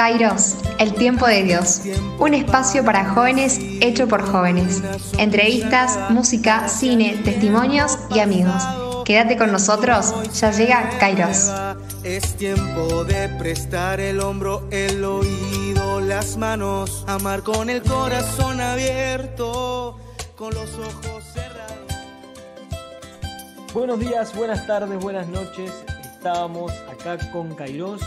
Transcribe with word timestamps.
Kairos, 0.00 0.56
el 0.78 0.94
tiempo 0.94 1.26
de 1.26 1.42
Dios. 1.42 1.82
Un 2.18 2.32
espacio 2.32 2.82
para 2.82 3.10
jóvenes 3.10 3.58
hecho 3.82 4.08
por 4.08 4.22
jóvenes. 4.22 4.82
Entrevistas, 5.18 6.08
música, 6.08 6.68
cine, 6.68 7.20
testimonios 7.22 7.98
y 8.08 8.20
amigos. 8.20 8.62
Quédate 9.04 9.36
con 9.36 9.52
nosotros, 9.52 10.14
ya 10.32 10.52
llega 10.52 10.88
Kairos. 10.98 11.52
Es 12.02 12.34
tiempo 12.38 13.04
de 13.04 13.28
prestar 13.28 14.00
el 14.00 14.20
hombro, 14.20 14.66
el 14.70 15.04
oído, 15.04 16.00
las 16.00 16.38
manos, 16.38 17.04
amar 17.06 17.42
con 17.42 17.68
el 17.68 17.82
corazón 17.82 18.58
abierto, 18.58 19.98
con 20.34 20.54
los 20.54 20.76
ojos 20.78 21.24
cerrados. 21.34 21.92
Buenos 23.74 24.00
días, 24.00 24.34
buenas 24.34 24.66
tardes, 24.66 24.98
buenas 24.98 25.28
noches. 25.28 25.70
Estamos 26.14 26.72
acá 26.90 27.18
con 27.32 27.54
Kairos, 27.54 28.00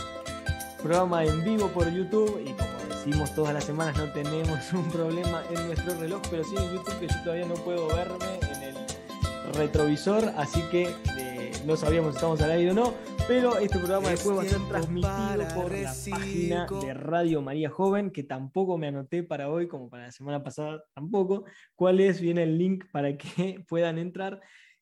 programa 0.84 1.24
en 1.24 1.42
vivo 1.42 1.68
por 1.68 1.90
YouTube 1.90 2.42
y 2.44 2.52
como 2.52 2.78
decimos 2.90 3.34
todas 3.34 3.54
las 3.54 3.64
semanas 3.64 3.96
no 3.96 4.12
tenemos 4.12 4.70
un 4.74 4.86
problema 4.90 5.42
en 5.48 5.66
nuestro 5.66 5.98
reloj, 5.98 6.20
pero 6.30 6.44
sí 6.44 6.54
en 6.58 6.74
YouTube 6.74 7.00
que 7.00 7.08
yo 7.08 7.22
todavía 7.24 7.46
no 7.46 7.54
puedo 7.54 7.88
verme 7.88 8.38
en 8.52 8.62
el 8.64 9.54
retrovisor, 9.54 10.30
así 10.36 10.60
que 10.70 10.94
eh, 11.18 11.52
no 11.64 11.74
sabíamos 11.76 12.10
si 12.10 12.16
estamos 12.16 12.42
al 12.42 12.50
aire 12.50 12.72
o 12.72 12.74
no, 12.74 12.92
pero 13.26 13.56
este 13.56 13.78
programa 13.78 14.10
después 14.10 14.36
va 14.36 14.42
a 14.42 14.44
ser 14.44 14.68
transmitido 14.68 15.54
por 15.54 15.72
la 15.72 15.94
página 16.10 16.66
de 16.66 16.92
Radio 16.92 17.40
María 17.40 17.70
Joven, 17.70 18.10
que 18.10 18.22
tampoco 18.22 18.76
me 18.76 18.88
anoté 18.88 19.22
para 19.22 19.48
hoy, 19.48 19.66
como 19.66 19.88
para 19.88 20.04
la 20.04 20.12
semana 20.12 20.44
pasada 20.44 20.84
tampoco, 20.94 21.46
cuál 21.74 21.98
es, 21.98 22.20
viene 22.20 22.42
el 22.42 22.58
link 22.58 22.84
para 22.92 23.16
que 23.16 23.64
puedan 23.68 23.96
entrar, 23.96 24.38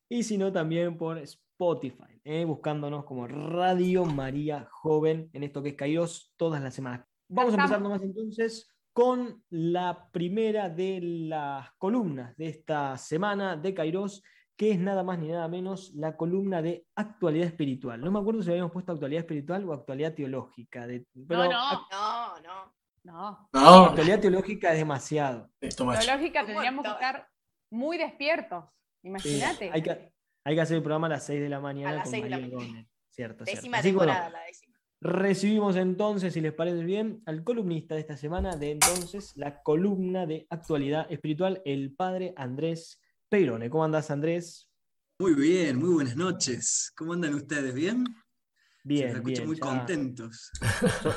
y 0.09 0.25
si 0.25 0.37
no 0.37 0.53
también 0.53 0.97
por 0.99 1.19
Spotify, 1.19 1.52
eh, 2.25 2.45
buscándonos 2.45 3.05
como 3.05 3.29
Radio 3.29 4.05
María 4.05 4.67
Joven 4.69 5.31
en 5.33 5.45
esto 5.45 5.63
que 5.63 5.71
es 5.71 5.75
Kairos 5.77 6.33
todas 6.37 6.61
las 6.61 6.75
semanas. 6.75 7.07
Vamos 7.29 7.55
a 7.55 7.57
empezar 7.57 7.81
nomás 7.81 8.03
entonces 8.03 8.69
con 8.93 9.45
la 9.49 10.09
primera 10.11 10.69
de 10.69 11.01
las 11.01 11.71
columnas 11.79 12.37
de 12.37 12.49
esta 12.49 12.99
semana 12.99 13.57
de 13.57 13.75
Kairos, 13.75 14.25
que 14.57 14.73
es 14.73 14.79
nada 14.79 15.05
más 15.05 15.21
ni 15.21 15.29
nada 15.29 15.47
menos 15.47 15.93
la 15.95 16.17
columna 16.17 16.63
de 16.63 16.85
actualidad 16.97 17.47
espiritual. 17.47 18.01
No 18.01 18.11
me 18.11 18.19
acuerdo 18.19 18.43
si 18.43 18.51
habíamos 18.51 18.73
puesto 18.73 18.91
actualidad 18.91 19.21
espiritual 19.21 19.65
o 19.69 19.73
actualidad 19.73 20.15
teológica. 20.15 20.87
De, 20.89 21.07
pero 21.29 21.45
no, 21.45 21.49
no, 21.51 22.41
no, 22.41 22.73
no, 23.05 23.49
no. 23.53 23.85
Actualidad 23.87 24.21
teológica 24.21 24.73
es 24.73 24.79
demasiado. 24.79 25.49
Teológica 25.61 26.45
tendríamos 26.45 26.85
que 26.85 26.91
estar 26.91 27.29
muy 27.71 27.99
despiertos. 27.99 28.65
Imagínate. 29.05 29.71
hay, 29.73 29.83
que, 29.83 30.13
hay, 30.45 30.55
que, 30.55 30.61
hacer 30.61 30.77
el 30.77 30.83
programa 30.83 31.07
a 31.07 31.11
las 31.11 31.27
6 31.27 31.41
de 31.41 31.49
la 31.49 31.61
mañana. 31.61 31.91
A 31.91 31.95
las 31.97 32.11
6 32.11 32.25
de 32.25 32.31
la 32.31 32.39
mañana. 32.39 32.87
Cierto, 33.11 33.45
décima 33.45 33.83
temporada, 33.83 34.31
la 34.31 34.41
décima. 34.45 34.73
Recibimos 35.01 35.75
entonces, 35.77 36.33
si 36.33 36.41
les 36.41 36.53
parece 36.53 36.85
bien, 36.85 37.23
al 37.27 37.43
columnista 37.43 37.97
de 37.97 38.03
esta 38.03 38.17
semana, 38.17 38.57
de 38.57 38.71
entonces, 38.71 39.33
la 39.35 39.61
columna 39.63 40.27
de 40.27 40.47
actualidad 40.49 41.11
espiritual, 41.11 41.61
el 41.65 41.93
padre 41.93 42.33
Andrés 42.37 43.01
Peirone. 43.29 43.69
¿Cómo 43.69 43.85
andas, 43.85 44.13
Andrés? 44.13 44.71
Muy 45.19 45.35
bien, 45.35 45.79
muy 45.79 45.95
buenas 45.95 46.17
noches. 46.17 46.93
¿Cómo 46.97 47.15
andan 47.15 47.35
ustedes? 47.35 47.75
¿Bien? 47.75 48.05
Bien, 48.85 49.13
Se 49.13 49.21
bien. 49.21 49.47
muy 49.47 49.59
contentos. 49.59 50.51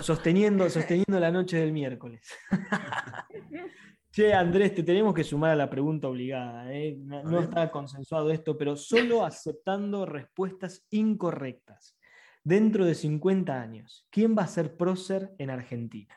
Sosteniendo, 0.01 0.69
sosteniendo 0.69 1.19
la 1.19 1.31
noche 1.31 1.57
del 1.57 1.71
miércoles. 1.71 2.27
Che, 4.15 4.31
Andrés, 4.31 4.73
te 4.73 4.81
tenemos 4.81 5.13
que 5.13 5.25
sumar 5.25 5.51
a 5.51 5.55
la 5.57 5.69
pregunta 5.69 6.07
obligada. 6.07 6.71
¿eh? 6.71 6.95
No, 6.97 7.21
no 7.23 7.41
está 7.41 7.69
consensuado 7.69 8.31
esto, 8.31 8.57
pero 8.57 8.77
solo 8.77 9.25
aceptando 9.25 10.05
respuestas 10.05 10.85
incorrectas. 10.89 11.97
Dentro 12.41 12.85
de 12.85 12.95
50 12.95 13.61
años, 13.61 14.07
¿quién 14.09 14.33
va 14.33 14.43
a 14.43 14.47
ser 14.47 14.77
prócer 14.77 15.35
en 15.37 15.49
Argentina? 15.49 16.15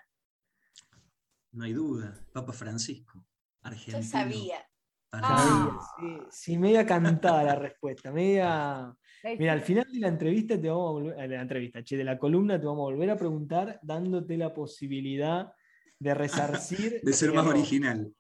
No 1.51 1.65
hay 1.65 1.73
duda, 1.73 2.25
Papa 2.33 2.53
Francisco, 2.53 3.27
argentino. 3.63 3.99
Yo 3.99 4.05
sabía. 4.05 4.65
Ah. 5.11 5.81
Sí, 5.99 6.19
sí, 6.31 6.57
media 6.57 6.87
cantada 6.87 7.43
la 7.43 7.57
respuesta, 7.57 8.13
media... 8.13 8.95
Mira, 9.25 9.53
al 9.53 9.63
final 9.63 9.91
de 9.93 9.99
la 9.99 10.07
entrevista 10.07 10.61
te 10.61 10.69
vamos 10.69 10.89
a 10.89 10.93
volver, 10.93 11.17
de 11.17 11.35
la 11.35 11.43
entrevista, 11.43 11.83
che, 11.83 11.97
de 11.97 12.05
la 12.05 12.17
columna 12.17 12.61
te 12.61 12.67
vamos 12.67 12.83
a 12.83 12.93
volver 12.93 13.11
a 13.11 13.17
preguntar 13.17 13.81
dándote 13.83 14.37
la 14.37 14.55
posibilidad 14.55 15.53
de 16.01 16.15
resarcir. 16.15 17.01
de 17.03 17.13
ser 17.13 17.33
más 17.33 17.47
original. 17.47 18.13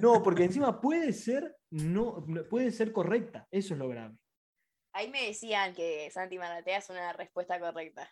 No, 0.00 0.22
porque 0.22 0.44
encima 0.44 0.80
puede 0.80 1.12
ser, 1.12 1.56
no, 1.70 2.24
puede 2.48 2.70
ser 2.70 2.92
correcta, 2.92 3.46
eso 3.50 3.74
es 3.74 3.78
lo 3.78 3.88
grave. 3.88 4.16
Ahí 4.92 5.10
me 5.10 5.26
decían 5.26 5.74
que 5.74 6.10
Santi 6.10 6.38
Maratea 6.38 6.78
es 6.78 6.88
una 6.88 7.12
respuesta 7.12 7.60
correcta. 7.60 8.08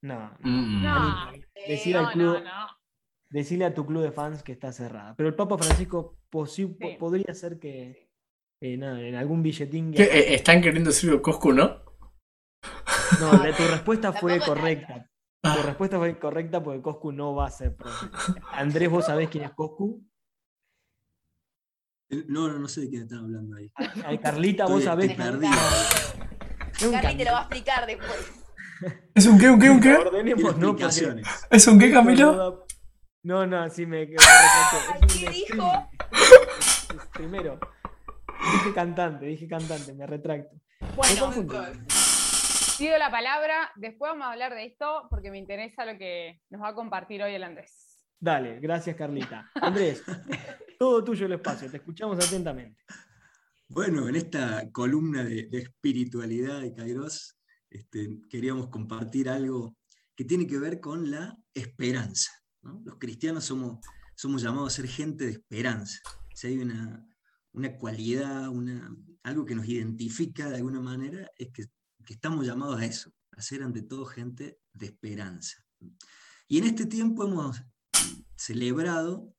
No, 0.00 0.36
no. 0.40 0.80
no. 0.80 1.32
Decir 1.66 1.96
al 1.96 2.12
club, 2.12 2.38
no, 2.38 2.44
no 2.44 2.82
decirle 3.32 3.64
a 3.64 3.74
tu 3.74 3.86
club 3.86 4.02
de 4.02 4.12
fans 4.12 4.42
que 4.42 4.52
está 4.52 4.72
cerrada. 4.72 5.14
Pero 5.16 5.28
el 5.28 5.34
Papa 5.34 5.58
Francisco 5.58 6.18
sí. 6.46 6.66
podría 6.98 7.34
ser 7.34 7.58
que 7.58 8.10
eh, 8.60 8.76
nada, 8.76 9.00
en 9.00 9.14
algún 9.14 9.42
billetín. 9.42 9.92
Que... 9.92 10.04
Eh, 10.04 10.34
están 10.34 10.60
queriendo 10.60 10.90
decirlo 10.90 11.20
Coscu, 11.22 11.52
¿no? 11.52 11.82
No, 13.20 13.30
tu 13.56 13.64
respuesta 13.64 14.12
fue 14.20 14.38
correcta. 14.40 15.10
Tu 15.42 15.48
Ah. 15.48 15.56
respuesta 15.64 15.98
fue 15.98 16.16
correcta 16.20 16.62
porque 16.62 16.80
Coscu 16.80 17.10
no 17.10 17.34
va 17.34 17.46
a 17.46 17.50
ser 17.50 17.74
pro. 17.74 17.90
Andrés, 18.52 18.88
¿vos 18.88 19.06
sabés 19.06 19.28
quién 19.28 19.42
es 19.44 19.50
Coscu? 19.50 20.00
No, 22.28 22.46
no, 22.48 22.58
no 22.60 22.68
sé 22.68 22.82
de 22.82 22.90
quién 22.90 23.02
están 23.02 23.20
hablando 23.20 23.56
ahí. 23.56 23.72
Ay, 24.04 24.18
Carlita, 24.18 24.66
vos 24.66 24.84
sabés. 24.84 25.14
Perdido. 25.16 25.50
Carly 26.92 27.16
te 27.16 27.24
lo 27.24 27.32
va 27.32 27.38
a 27.38 27.42
explicar 27.42 27.86
después. 27.86 28.32
¿Es 29.14 29.26
un 29.26 29.38
qué, 29.38 29.50
un 29.50 29.58
qué, 29.58 29.70
un 29.70 29.80
qué? 29.80 29.94
Ordenemos, 29.96 30.56
no, 30.56 30.68
porque- 30.68 30.84
Explicaciones. 30.84 31.26
¿Es 31.50 31.66
un 31.66 31.78
qué, 31.78 31.90
Camilo? 31.92 32.66
No, 33.24 33.46
no, 33.46 33.68
sí 33.70 33.84
me 33.86 34.06
quedó. 34.06 34.18
Ay, 34.92 35.00
¿qué 35.08 35.30
dijo? 35.30 35.88
Primero, 37.14 37.58
dije 38.52 38.74
cantante, 38.74 39.26
dije 39.26 39.48
cantante, 39.48 39.92
me 39.92 40.06
retracto. 40.06 40.56
Bueno, 40.96 41.30
Me. 41.32 42.01
Pido 42.82 42.98
la 42.98 43.12
palabra. 43.12 43.70
Después 43.76 44.10
vamos 44.10 44.26
a 44.26 44.32
hablar 44.32 44.54
de 44.54 44.64
esto 44.64 45.06
porque 45.08 45.30
me 45.30 45.38
interesa 45.38 45.86
lo 45.86 45.96
que 45.96 46.40
nos 46.50 46.60
va 46.62 46.70
a 46.70 46.74
compartir 46.74 47.22
hoy 47.22 47.32
el 47.32 47.44
Andrés. 47.44 48.04
Dale, 48.18 48.58
gracias 48.58 48.96
Carlita. 48.96 49.48
Andrés, 49.54 50.02
todo 50.80 51.04
tuyo 51.04 51.26
el 51.26 51.34
espacio, 51.34 51.70
te 51.70 51.76
escuchamos 51.76 52.16
atentamente. 52.24 52.82
Bueno, 53.68 54.08
en 54.08 54.16
esta 54.16 54.68
columna 54.72 55.22
de, 55.22 55.46
de 55.46 55.58
espiritualidad 55.58 56.60
de 56.60 56.74
Kairos, 56.74 57.38
este, 57.70 58.18
queríamos 58.28 58.68
compartir 58.68 59.28
algo 59.28 59.76
que 60.16 60.24
tiene 60.24 60.48
que 60.48 60.58
ver 60.58 60.80
con 60.80 61.08
la 61.08 61.36
esperanza. 61.54 62.32
¿no? 62.62 62.82
Los 62.84 62.96
cristianos 62.98 63.44
somos, 63.44 63.78
somos 64.16 64.42
llamados 64.42 64.72
a 64.72 64.76
ser 64.76 64.88
gente 64.88 65.26
de 65.26 65.32
esperanza. 65.32 66.00
Si 66.34 66.48
hay 66.48 66.58
una, 66.58 67.06
una 67.52 67.76
cualidad, 67.76 68.48
una, 68.48 68.92
algo 69.22 69.44
que 69.44 69.54
nos 69.54 69.68
identifica 69.68 70.50
de 70.50 70.56
alguna 70.56 70.80
manera, 70.80 71.30
es 71.38 71.52
que, 71.52 71.66
que 72.04 72.14
estamos 72.14 72.46
llamados 72.46 72.80
a 72.80 72.84
eso, 72.84 73.12
a 73.32 73.42
ser 73.42 73.62
ante 73.62 73.82
todo 73.82 74.04
gente 74.06 74.58
de 74.72 74.86
esperanza. 74.86 75.64
Y 76.48 76.58
en 76.58 76.64
este 76.64 76.86
tiempo 76.86 77.24
hemos 77.24 77.62
celebrado 78.36 79.34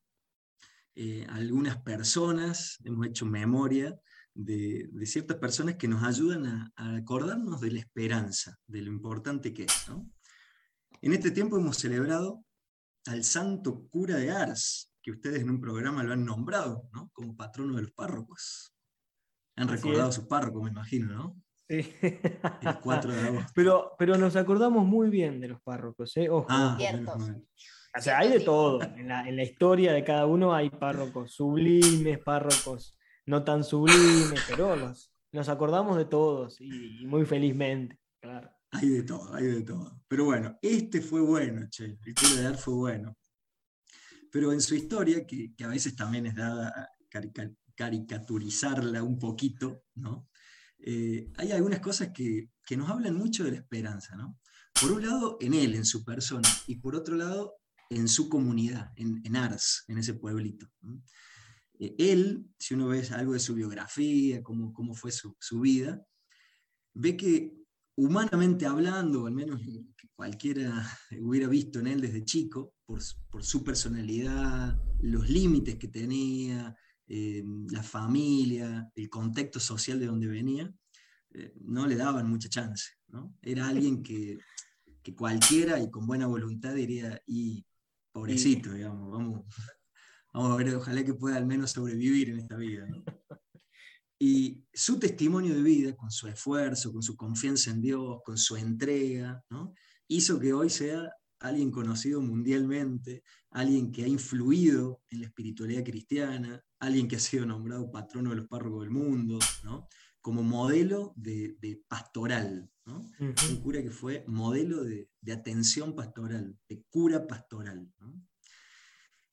eh, 0.95 1.25
algunas 1.29 1.77
personas, 1.81 2.77
hemos 2.83 3.07
hecho 3.07 3.25
memoria 3.25 3.99
de, 4.33 4.89
de 4.91 5.05
ciertas 5.05 5.37
personas 5.37 5.75
que 5.75 5.87
nos 5.87 6.03
ayudan 6.03 6.45
a, 6.45 6.73
a 6.75 6.95
acordarnos 6.95 7.61
de 7.61 7.71
la 7.71 7.79
esperanza, 7.79 8.57
de 8.67 8.81
lo 8.81 8.91
importante 8.91 9.53
que 9.53 9.63
es. 9.63 9.87
¿no? 9.89 10.09
En 11.01 11.13
este 11.13 11.31
tiempo 11.31 11.57
hemos 11.57 11.77
celebrado 11.77 12.45
al 13.05 13.23
santo 13.23 13.87
cura 13.89 14.17
de 14.17 14.31
Ars, 14.31 14.91
que 15.01 15.11
ustedes 15.11 15.41
en 15.41 15.49
un 15.49 15.59
programa 15.59 16.03
lo 16.03 16.13
han 16.13 16.25
nombrado 16.25 16.89
¿no? 16.93 17.09
como 17.13 17.35
patrono 17.35 17.75
de 17.75 17.83
los 17.83 17.91
párrocos. 17.91 18.73
Han 19.55 19.69
Así 19.69 19.75
recordado 19.75 20.07
a 20.07 20.09
es. 20.09 20.15
su 20.15 20.27
párroco, 20.27 20.63
me 20.63 20.69
imagino, 20.69 21.13
¿no? 21.13 21.42
Sí. 21.69 21.95
El 22.01 22.79
4 22.81 23.11
de 23.13 23.21
agosto. 23.27 23.51
Pero, 23.55 23.91
pero 23.97 24.17
nos 24.17 24.35
acordamos 24.35 24.85
muy 24.85 25.09
bien 25.09 25.39
de 25.39 25.47
los 25.47 25.61
párrocos, 25.61 26.15
¿eh? 26.17 26.29
Ojo. 26.29 26.47
Ah, 26.49 26.77
o 27.97 28.01
sea, 28.01 28.19
hay 28.19 28.29
de 28.29 28.39
todo. 28.39 28.81
En 28.81 29.07
la, 29.07 29.27
en 29.27 29.35
la 29.35 29.43
historia 29.43 29.93
de 29.93 30.03
cada 30.03 30.25
uno 30.25 30.53
hay 30.53 30.69
párrocos 30.69 31.31
sublimes, 31.33 32.19
párrocos 32.19 32.97
no 33.25 33.43
tan 33.43 33.63
sublimes, 33.63 34.41
pero 34.49 34.75
los, 34.75 35.13
nos 35.31 35.47
acordamos 35.47 35.95
de 35.97 36.05
todos 36.05 36.59
y, 36.59 37.01
y 37.03 37.05
muy 37.05 37.25
felizmente, 37.25 37.97
claro. 38.21 38.49
Hay 38.71 38.89
de 38.89 39.03
todo, 39.03 39.33
hay 39.35 39.45
de 39.45 39.61
todo. 39.61 40.01
Pero 40.07 40.25
bueno, 40.25 40.57
este 40.61 40.99
fue 41.01 41.21
bueno, 41.21 41.67
che. 41.69 41.97
El 42.03 42.15
cura 42.15 42.41
de 42.41 42.47
Ars 42.47 42.61
fue 42.61 42.73
bueno. 42.73 43.15
Pero 44.31 44.51
en 44.51 44.61
su 44.61 44.73
historia, 44.73 45.25
que, 45.27 45.53
que 45.55 45.63
a 45.63 45.67
veces 45.67 45.95
también 45.95 46.25
es 46.25 46.35
dada 46.35 46.69
a 46.69 46.89
carica- 47.09 47.53
caricaturizarla 47.75 49.03
un 49.03 49.19
poquito, 49.19 49.83
¿no? 49.95 50.27
Eh, 50.85 51.31
hay 51.37 51.51
algunas 51.51 51.79
cosas 51.79 52.09
que, 52.13 52.49
que 52.65 52.77
nos 52.77 52.89
hablan 52.89 53.15
mucho 53.15 53.43
de 53.43 53.51
la 53.51 53.57
esperanza, 53.57 54.15
¿no? 54.15 54.37
Por 54.79 54.91
un 54.91 55.01
lado, 55.03 55.37
en 55.39 55.53
él, 55.53 55.75
en 55.75 55.85
su 55.85 56.03
persona, 56.03 56.49
y 56.67 56.77
por 56.77 56.95
otro 56.95 57.15
lado, 57.15 57.55
en 57.89 58.07
su 58.07 58.27
comunidad, 58.27 58.91
en, 58.95 59.21
en 59.23 59.35
Ars, 59.35 59.85
en 59.87 59.97
ese 59.97 60.15
pueblito. 60.15 60.67
Eh, 61.79 61.95
él, 61.97 62.45
si 62.57 62.73
uno 62.73 62.87
ve 62.87 63.07
algo 63.11 63.33
de 63.33 63.39
su 63.39 63.55
biografía, 63.55 64.43
cómo, 64.43 64.73
cómo 64.73 64.93
fue 64.93 65.11
su, 65.11 65.35
su 65.39 65.61
vida, 65.61 66.05
ve 66.93 67.15
que 67.15 67.53
humanamente 67.95 68.65
hablando, 68.65 69.27
al 69.27 69.33
menos 69.33 69.61
que 69.61 70.07
cualquiera 70.15 70.85
hubiera 71.21 71.47
visto 71.47 71.79
en 71.79 71.87
él 71.87 72.01
desde 72.01 72.25
chico, 72.25 72.73
por, 72.85 73.43
su 73.43 73.63
personalidad, 73.63 74.79
los 75.01 75.29
límites 75.29 75.75
que 75.77 75.87
tenía, 75.87 76.75
eh, 77.15 77.43
la 77.69 77.83
familia, 77.83 78.89
el 78.95 79.07
contexto 79.07 79.59
social 79.59 79.99
de 79.99 80.07
donde 80.07 80.25
venía, 80.25 80.73
eh, 81.29 81.53
no 81.61 81.85
le 81.85 81.95
daban 81.95 82.27
mucha 82.27 82.49
chance. 82.49 82.93
Era 83.39 83.67
alguien 83.67 84.01
que, 84.01 84.39
cualquiera 85.15 85.79
y 85.79 85.91
con 85.91 86.07
buena 86.07 86.25
voluntad 86.25 86.73
diría, 86.73 87.21
y 87.27 87.63
pobrecito, 88.11 88.71
digamos, 88.71 89.11
vamos, 89.11 89.45
vamos 90.33 90.51
a 90.53 90.55
ver, 90.55 90.75
ojalá 90.75 91.05
que 91.05 91.13
pueda 91.13 91.37
al 91.37 91.45
menos 91.45 91.69
sobrevivir 91.69 92.29
en 92.29 92.39
esta 92.39 92.55
vida. 92.55 92.87
Y 94.17 94.63
su 94.73 94.97
testimonio 94.97 95.53
de 95.53 95.61
vida, 95.61 95.95
con 95.95 96.09
su 96.09 96.27
esfuerzo, 96.27 96.91
con 96.91 97.03
su 97.03 97.15
confianza 97.15 97.69
en 97.69 97.81
Dios, 97.81 98.21
con 98.25 98.39
su 98.39 98.57
entrega, 98.57 99.43
hizo 100.07 100.39
que 100.39 100.51
hoy 100.51 100.71
sea 100.71 101.11
alguien 101.43 101.71
conocido 101.71 102.21
mundialmente, 102.21 103.23
alguien 103.51 103.91
que 103.91 104.05
ha 104.05 104.07
influido 104.07 105.01
en 105.09 105.19
la 105.19 105.27
espiritualidad 105.27 105.83
cristiana, 105.83 106.63
alguien 106.79 107.07
que 107.07 107.17
ha 107.17 107.19
sido 107.19 107.45
nombrado 107.45 107.91
patrono 107.91 108.29
de 108.29 108.37
los 108.37 108.47
párrocos 108.47 108.81
del 108.81 108.91
mundo, 108.91 109.39
como 110.21 110.41
modelo 110.41 111.13
de, 111.17 111.83
pastoral, 111.87 112.71
un 112.85 113.61
cura 113.61 113.83
que 113.83 113.91
fue 113.91 114.23
modelo 114.25 114.85
de, 114.85 115.09
atención 115.31 115.93
pastoral, 115.93 116.57
de 116.69 116.81
cura 116.89 117.27
pastoral. 117.27 117.91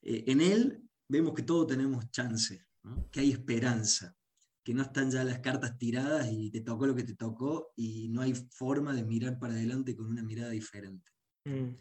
Eh, 0.03 0.25
en 0.27 0.41
él 0.41 0.83
vemos 1.09 1.33
que 1.35 1.43
todos 1.43 1.69
tenemos 1.69 2.11
chance, 2.11 2.67
que 3.12 3.21
hay 3.21 3.31
esperanza, 3.31 4.17
que 4.65 4.75
no 4.75 4.83
están 4.83 5.12
ya 5.12 5.23
las 5.23 5.39
cartas 5.39 5.79
tiradas 5.79 6.29
y 6.33 6.51
te 6.51 6.61
tocó 6.61 6.89
lo 6.89 6.97
que 6.97 7.05
te 7.05 7.15
tocó 7.15 7.73
y 7.77 8.09
no 8.09 8.21
hay 8.21 8.35
forma 8.35 8.93
de 8.95 9.05
mirar 9.05 9.39
para 9.39 9.55
adelante 9.55 9.95
con 9.95 10.07
una 10.07 10.25
mirada 10.25 10.51
diferente. 10.51 11.09
Mm. 11.45 11.77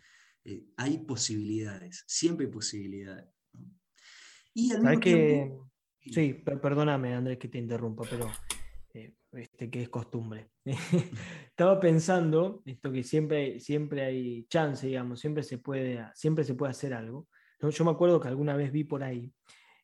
Eh, 0.45 0.65
hay 0.77 0.97
posibilidades, 0.99 2.03
siempre 2.07 2.45
hay 2.45 2.51
posibilidades. 2.51 3.29
Y 4.53 4.71
al 4.71 4.81
mismo 4.81 4.99
que... 4.99 5.57
Sí, 6.01 6.33
perdóname 6.33 7.13
Andrés 7.13 7.37
que 7.37 7.49
te 7.49 7.57
interrumpa, 7.57 8.03
pero 8.09 8.31
eh, 8.93 9.15
este, 9.33 9.69
que 9.69 9.83
es 9.83 9.89
costumbre. 9.89 10.51
Estaba 11.49 11.79
pensando 11.79 12.63
esto 12.65 12.91
que 12.91 13.03
siempre, 13.03 13.59
siempre 13.59 14.03
hay 14.03 14.45
chance, 14.45 14.87
digamos, 14.87 15.19
siempre 15.19 15.43
se 15.43 15.57
puede, 15.57 16.03
siempre 16.15 16.43
se 16.43 16.55
puede 16.55 16.71
hacer 16.71 16.93
algo. 16.93 17.27
Yo 17.61 17.85
me 17.85 17.91
acuerdo 17.91 18.19
que 18.21 18.29
alguna 18.29 18.55
vez 18.55 18.71
vi 18.71 18.85
por 18.85 19.03
ahí 19.03 19.33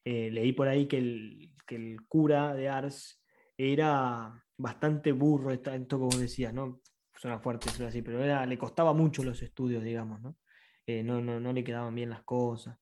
eh, 0.06 0.30
leí 0.30 0.54
por 0.54 0.68
ahí 0.68 0.88
que 0.88 1.00
el, 1.00 1.51
el, 1.68 2.06
cura 2.07 2.54
de 2.54 2.69
Ars 2.69 3.24
era 3.57 4.45
bastante 4.56 5.12
burro, 5.12 5.51
esto 5.51 6.00
como 6.00 6.16
decías, 6.16 6.54
¿no? 6.54 6.81
Suena 7.17 7.39
fuerte, 7.39 7.69
suena 7.69 7.89
así, 7.89 8.01
pero 8.01 8.23
era, 8.23 8.45
le 8.45 8.57
costaba 8.57 8.94
mucho 8.94 9.23
los 9.23 9.41
estudios, 9.41 9.83
digamos, 9.83 10.21
¿no? 10.21 10.38
Eh, 10.85 11.01
no, 11.03 11.21
no, 11.21 11.39
no 11.39 11.53
le 11.53 11.63
quedaban 11.63 11.95
bien 11.95 12.09
las 12.09 12.23
cosas. 12.23 12.77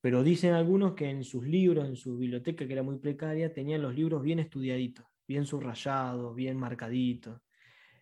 Pero 0.00 0.22
dicen 0.22 0.54
algunos 0.54 0.94
que 0.94 1.08
en 1.08 1.22
sus 1.24 1.46
libros, 1.46 1.86
en 1.86 1.96
su 1.96 2.16
biblioteca, 2.18 2.66
que 2.66 2.72
era 2.72 2.82
muy 2.82 2.98
precaria, 2.98 3.52
tenían 3.52 3.82
los 3.82 3.94
libros 3.94 4.22
bien 4.22 4.38
estudiaditos, 4.38 5.06
bien 5.28 5.46
subrayados, 5.46 6.34
bien 6.34 6.56
marcaditos. 6.56 7.40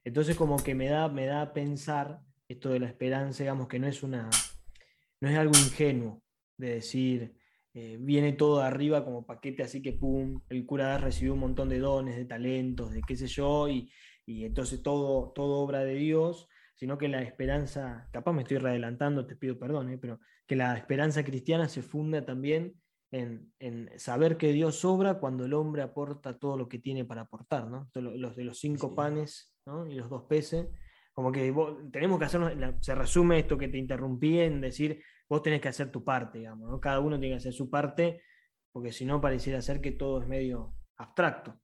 Entonces 0.04 0.36
como 0.36 0.56
que 0.62 0.74
me 0.74 0.88
da, 0.88 1.08
me 1.08 1.26
da 1.26 1.52
pensar 1.52 2.20
esto 2.48 2.70
de 2.70 2.80
la 2.80 2.86
esperanza, 2.86 3.42
digamos, 3.42 3.68
que 3.68 3.78
no 3.78 3.86
es, 3.86 4.02
una, 4.02 4.30
no 5.20 5.28
es 5.28 5.36
algo 5.36 5.52
ingenuo 5.58 6.22
de 6.56 6.74
decir, 6.74 7.34
eh, 7.74 7.96
viene 8.00 8.32
todo 8.32 8.60
de 8.60 8.66
arriba 8.66 9.04
como 9.04 9.26
paquete, 9.26 9.62
así 9.62 9.82
que 9.82 9.92
pum, 9.92 10.40
el 10.48 10.64
cura 10.66 10.96
recibió 10.98 11.34
un 11.34 11.40
montón 11.40 11.68
de 11.68 11.78
dones, 11.78 12.16
de 12.16 12.24
talentos, 12.24 12.92
de 12.92 13.02
qué 13.06 13.14
sé 13.14 13.26
yo, 13.26 13.68
y, 13.68 13.90
entonces 14.44 14.82
todo, 14.82 15.32
todo 15.32 15.60
obra 15.60 15.80
de 15.80 15.94
Dios, 15.94 16.48
sino 16.74 16.96
que 16.96 17.08
la 17.08 17.22
esperanza, 17.22 18.08
capaz 18.12 18.32
me 18.32 18.42
estoy 18.42 18.58
readelantando, 18.58 19.26
te 19.26 19.36
pido 19.36 19.58
perdón, 19.58 19.90
eh, 19.90 19.98
pero 19.98 20.18
que 20.46 20.56
la 20.56 20.76
esperanza 20.76 21.24
cristiana 21.24 21.68
se 21.68 21.82
funda 21.82 22.24
también 22.24 22.74
en, 23.12 23.90
saber 23.96 24.36
que 24.36 24.52
Dios 24.52 24.84
obra 24.84 25.18
cuando 25.18 25.44
el 25.44 25.54
hombre 25.54 25.82
aporta 25.82 26.38
todo 26.38 26.56
lo 26.56 26.68
que 26.68 26.78
tiene 26.78 27.04
para 27.04 27.22
aportar, 27.22 27.66
¿no? 27.66 27.90
Los 27.94 28.36
de 28.36 28.44
los 28.44 28.58
cinco 28.58 28.94
panes 28.94 29.54
y 29.88 29.94
los 29.94 30.08
dos 30.08 30.24
peces, 30.24 30.68
como 31.12 31.32
que 31.32 31.52
tenemos 31.92 32.18
que 32.18 32.24
hacernos, 32.24 32.52
se 32.80 32.94
resume 32.94 33.40
esto 33.40 33.58
que 33.58 33.68
te 33.68 33.78
interrumpí 33.78 34.38
en 34.40 34.60
decir, 34.60 35.02
vos 35.28 35.42
tenés 35.42 35.60
que 35.60 35.68
hacer 35.68 35.90
tu 35.90 36.04
parte, 36.04 36.38
digamos, 36.38 36.70
¿no? 36.70 36.80
Cada 36.80 37.00
uno 37.00 37.18
tiene 37.18 37.34
que 37.34 37.38
hacer 37.38 37.52
su 37.52 37.68
parte, 37.68 38.22
porque 38.72 38.92
si 38.92 39.04
no 39.04 39.20
pareciera 39.20 39.60
ser 39.60 39.80
que 39.80 39.92
todo 39.92 40.22
es 40.22 40.28
medio 40.28 40.74
abstracto. 40.96 41.60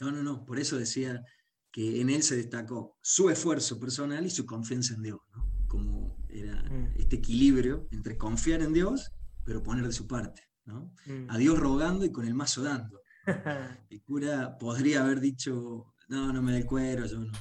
No, 0.00 0.10
no, 0.10 0.22
no, 0.22 0.44
por 0.44 0.58
eso 0.58 0.76
decía 0.76 1.22
que 1.70 2.00
en 2.00 2.10
él 2.10 2.22
se 2.22 2.36
destacó 2.36 2.98
su 3.02 3.30
esfuerzo 3.30 3.78
personal 3.78 4.24
y 4.26 4.30
su 4.30 4.46
confianza 4.46 4.94
en 4.94 5.02
Dios, 5.02 5.20
¿no? 5.34 5.50
Como 5.66 6.16
era 6.28 6.62
mm. 6.62 6.94
este 6.96 7.16
equilibrio 7.16 7.88
entre 7.90 8.16
confiar 8.16 8.62
en 8.62 8.72
Dios, 8.72 9.10
pero 9.44 9.62
poner 9.62 9.86
de 9.86 9.92
su 9.92 10.06
parte, 10.06 10.42
¿no? 10.64 10.92
Mm. 11.06 11.30
A 11.30 11.38
Dios 11.38 11.58
rogando 11.58 12.04
y 12.04 12.12
con 12.12 12.26
el 12.26 12.34
mazo 12.34 12.62
dando. 12.62 13.00
el 13.90 14.02
cura 14.02 14.56
podría 14.58 15.02
haber 15.02 15.20
dicho, 15.20 15.94
no, 16.08 16.32
no 16.32 16.42
me 16.42 16.52
dé 16.52 16.64
cuero, 16.64 17.06
yo 17.06 17.18
no, 17.18 17.32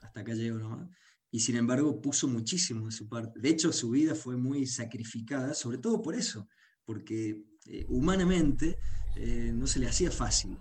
hasta 0.00 0.20
acá 0.20 0.34
llego 0.34 0.58
nomás 0.58 0.88
y 1.30 1.40
sin 1.40 1.56
embargo 1.56 2.00
puso 2.00 2.26
muchísimo 2.28 2.86
de 2.86 2.92
su 2.92 3.08
parte. 3.08 3.38
De 3.40 3.50
hecho, 3.50 3.72
su 3.72 3.90
vida 3.90 4.14
fue 4.14 4.36
muy 4.36 4.66
sacrificada, 4.66 5.54
sobre 5.54 5.78
todo 5.78 6.00
por 6.00 6.14
eso, 6.14 6.48
porque 6.84 7.44
eh, 7.66 7.84
humanamente 7.88 8.78
eh, 9.16 9.52
no 9.54 9.66
se 9.66 9.78
le 9.78 9.88
hacía 9.88 10.10
fácil. 10.10 10.58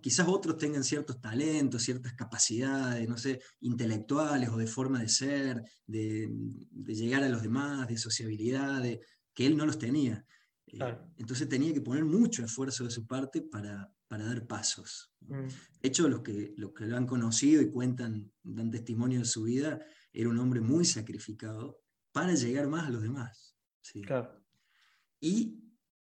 Quizás 0.00 0.26
otros 0.28 0.56
tengan 0.56 0.84
ciertos 0.84 1.20
talentos, 1.20 1.82
ciertas 1.82 2.14
capacidades, 2.14 3.08
no 3.08 3.18
sé, 3.18 3.40
intelectuales 3.60 4.48
o 4.48 4.56
de 4.56 4.66
forma 4.66 5.00
de 5.00 5.08
ser, 5.08 5.62
de, 5.86 6.30
llegar 6.86 7.22
a 7.22 7.28
los 7.28 7.42
demás, 7.42 7.88
de 7.88 7.98
sociabilidad, 7.98 8.82
que 9.34 9.46
él 9.46 9.56
no 9.56 9.66
los 9.66 9.78
tenía. 9.78 10.24
Eh, 10.66 10.98
entonces 11.16 11.48
tenía 11.48 11.74
que 11.74 11.80
poner 11.80 12.04
mucho 12.04 12.44
esfuerzo 12.44 12.84
de 12.84 12.90
su 12.90 13.06
parte 13.06 13.42
para, 13.42 13.92
para 14.08 14.24
dar 14.24 14.46
pasos. 14.46 15.12
Mm. 15.20 15.48
De 15.80 15.88
hecho, 15.88 16.08
los 16.08 16.20
que, 16.20 16.54
los 16.56 16.72
que 16.72 16.86
lo 16.86 16.96
han 16.96 17.06
conocido 17.06 17.60
y 17.60 17.70
cuentan, 17.70 18.32
dan 18.42 18.70
testimonio 18.70 19.18
de 19.20 19.24
su 19.24 19.42
vida, 19.42 19.84
era 20.12 20.28
un 20.28 20.38
hombre 20.38 20.60
muy 20.60 20.84
sacrificado 20.84 21.80
para 22.12 22.34
llegar 22.34 22.68
más 22.68 22.86
a 22.86 22.90
los 22.90 23.02
demás. 23.02 23.56
Y 25.20 25.60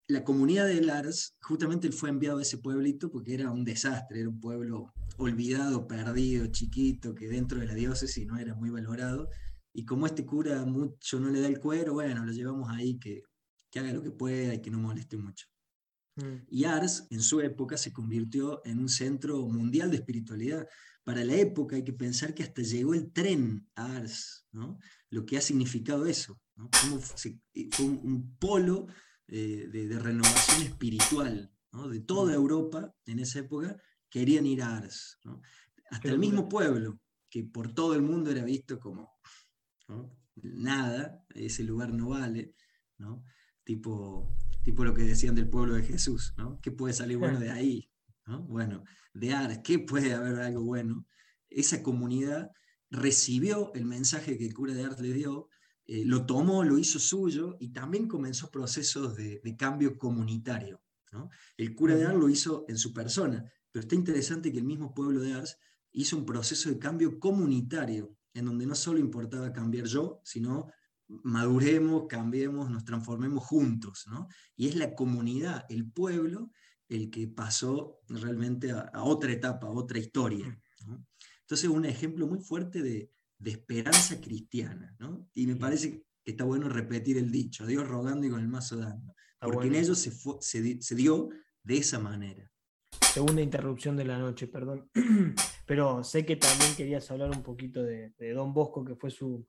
la 0.07 0.23
comunidad 0.23 0.67
de 0.67 0.81
Lars, 0.81 1.35
justamente 1.41 1.87
él 1.87 1.93
fue 1.93 2.09
enviado 2.09 2.39
a 2.39 2.41
ese 2.41 2.57
pueblito 2.57 3.11
porque 3.11 3.33
era 3.33 3.51
un 3.51 3.65
desastre, 3.65 4.21
era 4.21 4.29
un 4.29 4.39
pueblo 4.39 4.93
olvidado, 5.17 5.87
perdido, 5.87 6.47
chiquito, 6.47 7.13
que 7.13 7.27
dentro 7.27 7.59
de 7.59 7.67
la 7.67 7.73
diócesis 7.73 8.25
no 8.25 8.37
era 8.37 8.55
muy 8.55 8.69
valorado. 8.69 9.29
Y 9.73 9.85
como 9.85 10.05
este 10.05 10.25
cura 10.25 10.65
mucho 10.65 11.19
no 11.19 11.29
le 11.29 11.41
da 11.41 11.47
el 11.47 11.59
cuero, 11.59 11.93
bueno, 11.93 12.25
lo 12.25 12.31
llevamos 12.31 12.69
ahí 12.69 12.97
que, 12.97 13.23
que 13.69 13.79
haga 13.79 13.91
lo 13.91 14.01
que 14.01 14.11
pueda 14.11 14.53
y 14.53 14.61
que 14.61 14.71
no 14.71 14.79
moleste 14.79 15.17
mucho. 15.17 15.47
Mm. 16.15 16.45
Y 16.49 16.63
Ars, 16.63 17.05
en 17.09 17.21
su 17.21 17.41
época, 17.41 17.77
se 17.77 17.91
convirtió 17.91 18.61
en 18.65 18.79
un 18.79 18.89
centro 18.89 19.45
mundial 19.47 19.91
de 19.91 19.97
espiritualidad 19.97 20.67
para 21.07 21.23
la 21.23 21.35
época 21.35 21.77
hay 21.77 21.85
que 21.85 21.93
pensar 21.93 22.33
que 22.33 22.43
hasta 22.43 22.61
llegó 22.63 22.93
el 22.93 23.13
tren 23.13 23.65
a 23.75 23.95
Ars, 23.95 24.45
¿no? 24.51 24.77
lo 25.09 25.25
que 25.25 25.37
ha 25.37 25.41
significado 25.41 26.05
eso. 26.05 26.37
¿no? 26.57 26.69
Fue 26.99 27.39
un, 27.79 28.35
polo 28.37 28.87
eh, 29.27 29.67
de, 29.71 29.99
renovación 29.99 30.61
espiritual 30.61 31.51
¿no? 31.71 31.89
de 31.89 31.99
toda 31.99 32.33
Europa 32.33 32.95
en 33.05 33.19
esa 33.19 33.39
época, 33.39 33.77
querían 34.09 34.45
ir 34.45 34.61
a 34.61 34.77
Ars. 34.77 35.19
Hasta 35.89 36.09
el 36.09 36.19
mismo 36.19 36.47
pueblo, 36.47 36.99
que 37.29 37.43
por 37.43 37.73
todo 37.73 37.93
el 37.93 38.01
mundo 38.01 38.31
era 38.31 38.43
visto 38.43 38.79
como 38.79 39.11
nada, 40.35 41.23
ese 41.33 41.63
lugar 41.63 41.93
no 41.93 42.09
vale, 42.09 42.53
Tipo, 43.63 44.33
tipo 44.63 44.85
lo 44.85 44.93
que 44.93 45.03
decían 45.03 45.35
del 45.35 45.49
pueblo 45.49 45.75
de 45.75 45.83
Jesús, 45.83 46.33
¿no? 46.37 46.57
¿qué 46.61 46.71
puede 46.71 46.93
salir 46.93 47.17
bueno 47.17 47.37
de 47.37 47.51
ahí? 47.51 47.91
Bueno, 48.25 48.83
de 49.13 49.33
Ars, 49.33 49.59
¿qué 49.63 49.79
puede 49.79 50.13
haber 50.13 50.39
algo 50.39 50.63
bueno? 50.63 51.05
Esa 51.49 51.83
comunidad 51.83 52.51
recibió 52.89 53.73
el 53.73 53.85
mensaje 53.85 54.37
que 54.37 54.45
el 54.45 54.53
cura 54.53 54.73
de 54.73 54.85
Ars 54.85 54.99
le 55.01 55.13
dio, 55.13 55.49
eh, 55.87 56.03
lo 56.05 56.25
tomó, 56.25 56.63
lo 56.63 56.77
hizo 56.77 56.99
suyo 56.99 57.57
y 57.59 57.69
también 57.69 58.07
comenzó 58.07 58.51
procesos 58.51 59.15
de, 59.15 59.41
cambio 59.57 59.97
comunitario. 59.97 60.81
El 61.57 61.73
cura 61.73 61.95
de 61.95 62.05
Ars 62.05 62.17
lo 62.17 62.29
hizo 62.29 62.65
en 62.67 62.77
su 62.77 62.93
persona, 62.93 63.43
pero 63.71 63.81
está 63.81 63.95
interesante 63.95 64.51
que 64.51 64.59
el 64.59 64.65
mismo 64.65 64.93
pueblo 64.93 65.21
de 65.21 65.33
Ars 65.33 65.57
hizo 65.93 66.17
un 66.17 66.25
proceso 66.25 66.69
de 66.69 66.77
cambio 66.77 67.19
comunitario, 67.19 68.15
en 68.33 68.45
donde 68.45 68.67
no 68.67 68.75
solo 68.75 68.99
importaba 68.99 69.51
cambiar 69.51 69.85
yo, 69.85 70.21
sino 70.23 70.67
maduremos, 71.07 72.05
cambiemos, 72.07 72.69
nos 72.69 72.83
transformemos 72.83 73.43
juntos. 73.45 74.05
Y 74.55 74.67
es 74.67 74.75
la 74.75 74.93
comunidad, 74.93 75.65
el 75.69 75.89
pueblo, 75.89 76.51
el 76.89 77.09
que 77.09 77.27
pasó 77.27 77.99
realmente 78.07 78.71
a, 78.71 79.03
otra 79.03 79.31
etapa, 79.31 79.67
a 79.67 79.71
otra 79.71 79.99
historia. 79.99 80.59
Entonces, 81.41 81.69
un 81.69 81.85
ejemplo 81.85 82.27
muy 82.27 82.39
fuerte 82.39 82.81
de, 82.81 83.11
esperanza 83.43 84.19
cristiana. 84.19 84.95
Me 85.47 85.55
parece 85.55 86.03
que 86.25 86.31
está 86.31 86.43
bueno 86.43 86.67
repetir 86.67 87.17
el 87.17 87.31
dicho, 87.31 87.65
Dios 87.65 87.87
rogando 87.87 88.27
y 88.27 88.29
con 88.29 88.41
el 88.41 88.49
mazo 88.49 88.75
dando, 88.75 89.15
porque 89.39 89.67
en 89.67 89.75
ellos 89.75 89.97
se, 89.97 90.11
se, 90.41 90.95
dio 90.95 91.29
de 91.63 91.77
esa 91.77 91.99
manera. 91.99 92.51
segunda 93.13 93.41
interrupción 93.41 93.95
de 93.95 94.03
la 94.03 94.17
noche, 94.19 94.47
perdón. 94.47 94.89
Pero 95.65 96.03
sé 96.03 96.25
que 96.25 96.35
también 96.35 96.75
querías 96.75 97.09
hablar 97.11 97.29
un 97.29 97.43
poquito 97.43 97.81
de, 97.81 98.13
Don 98.33 98.53
Bosco, 98.53 98.83
que 98.83 98.95
fue 98.95 99.09
su, 99.09 99.47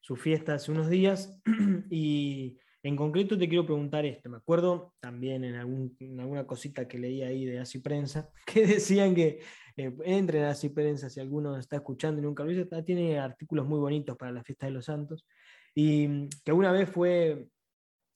su, 0.00 0.16
fiesta 0.16 0.54
hace 0.54 0.72
unos 0.72 0.88
días. 0.88 1.38
Y 1.90 2.58
en 2.82 2.96
concreto 2.96 3.36
te 3.36 3.46
quiero 3.46 3.66
preguntar 3.66 4.06
esto. 4.06 4.30
Me 4.30 4.38
acuerdo 4.38 4.94
también 5.00 5.44
en, 5.44 5.56
algún, 5.56 5.94
alguna 6.18 6.46
cosita 6.46 6.88
que 6.88 6.98
leí 6.98 7.20
ahí 7.20 7.44
de 7.44 7.58
Así 7.58 7.80
Prensa, 7.80 8.30
que 8.46 8.66
decían 8.66 9.14
que 9.14 9.40
eh, 9.76 9.94
entren 10.04 10.44
a 10.44 10.54
Prensa 10.74 11.10
si 11.10 11.20
alguno 11.20 11.56
está 11.56 11.76
escuchando 11.76 12.20
y 12.20 12.24
nunca 12.24 12.44
lo 12.44 12.52
hizo. 12.52 12.66
Tiene 12.84 13.18
artículos 13.18 13.66
muy 13.66 13.78
bonitos 13.78 14.16
para 14.16 14.32
la 14.32 14.42
fiesta 14.42 14.66
de 14.66 14.72
los 14.72 14.84
santos. 14.84 15.26
Y 15.74 16.28
que 16.44 16.50
alguna 16.50 16.72
vez 16.72 16.88
fue 16.88 17.48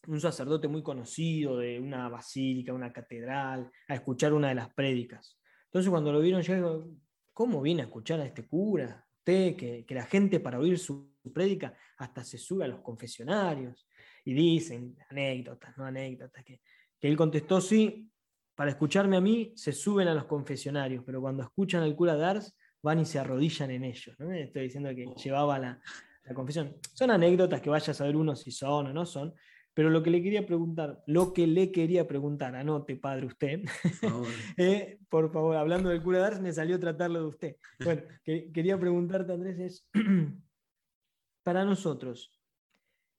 un 0.06 0.20
sacerdote 0.20 0.68
muy 0.68 0.82
conocido 0.82 1.58
de 1.58 1.80
una 1.80 2.08
basílica, 2.08 2.72
una 2.72 2.92
catedral, 2.92 3.70
a 3.88 3.94
escuchar 3.94 4.32
una 4.32 4.48
de 4.48 4.54
las 4.54 4.72
prédicas. 4.72 5.38
Entonces 5.66 5.90
cuando 5.90 6.12
lo 6.12 6.20
vieron, 6.20 6.40
yo 6.42 6.88
¿cómo 7.32 7.60
viene 7.60 7.82
a 7.82 7.84
escuchar 7.84 8.20
a 8.20 8.24
este 8.24 8.46
cura? 8.46 9.06
Usted, 9.18 9.56
que, 9.56 9.84
la 9.90 10.06
gente 10.06 10.40
para 10.40 10.58
oír 10.58 10.78
su, 10.78 11.12
prédica 11.34 11.76
hasta 11.98 12.24
se 12.24 12.38
sube 12.38 12.64
a 12.64 12.68
los 12.68 12.80
confesionarios 12.80 13.86
y 14.24 14.32
dicen 14.32 14.96
anécdotas, 15.10 15.76
no 15.76 15.84
anécdotas, 15.84 16.42
que, 16.42 16.62
él 17.00 17.16
contestó, 17.16 17.60
sí, 17.60 18.10
para 18.58 18.72
escucharme 18.72 19.16
a 19.16 19.20
mí 19.20 19.52
se 19.54 19.70
suben 19.70 20.08
a 20.08 20.14
los 20.14 20.24
confesionarios, 20.24 21.04
pero 21.06 21.20
cuando 21.20 21.44
escuchan 21.44 21.84
al 21.84 21.94
cura 21.94 22.16
de 22.16 22.24
Ars 22.24 22.58
van 22.82 22.98
y 22.98 23.04
se 23.04 23.20
arrodillan 23.20 23.70
en 23.70 23.84
ellos. 23.84 24.16
Estoy 24.18 24.62
diciendo 24.64 24.90
que 24.96 25.06
llevaba 25.22 25.60
la, 25.60 25.80
la 26.24 26.34
confesión. 26.34 26.74
Son 26.92 27.12
anécdotas 27.12 27.60
que 27.60 27.70
vaya 27.70 27.92
a 27.92 27.94
saber 27.94 28.16
uno 28.16 28.34
si 28.34 28.50
son 28.50 28.88
o 28.88 28.92
no 28.92 29.06
son, 29.06 29.32
pero 29.74 29.90
lo 29.90 30.02
que 30.02 30.10
le 30.10 30.20
quería 30.20 30.44
preguntar, 30.44 31.04
lo 31.06 31.32
que 31.32 31.46
le 31.46 31.70
quería 31.70 32.08
preguntar, 32.08 32.56
anote, 32.56 32.96
padre, 32.96 33.26
usted, 33.26 33.60
eh, 34.56 34.98
por 35.08 35.32
favor, 35.32 35.54
hablando 35.54 35.90
del 35.90 36.02
cura 36.02 36.18
de 36.18 36.24
Ars, 36.24 36.40
me 36.40 36.52
salió 36.52 36.80
tratarlo 36.80 37.20
de 37.20 37.26
usted. 37.26 37.56
Bueno, 37.84 38.02
que, 38.24 38.50
quería 38.50 38.76
preguntarte, 38.76 39.34
Andrés, 39.34 39.60
es, 39.60 39.88
para 41.44 41.64
nosotros 41.64 42.36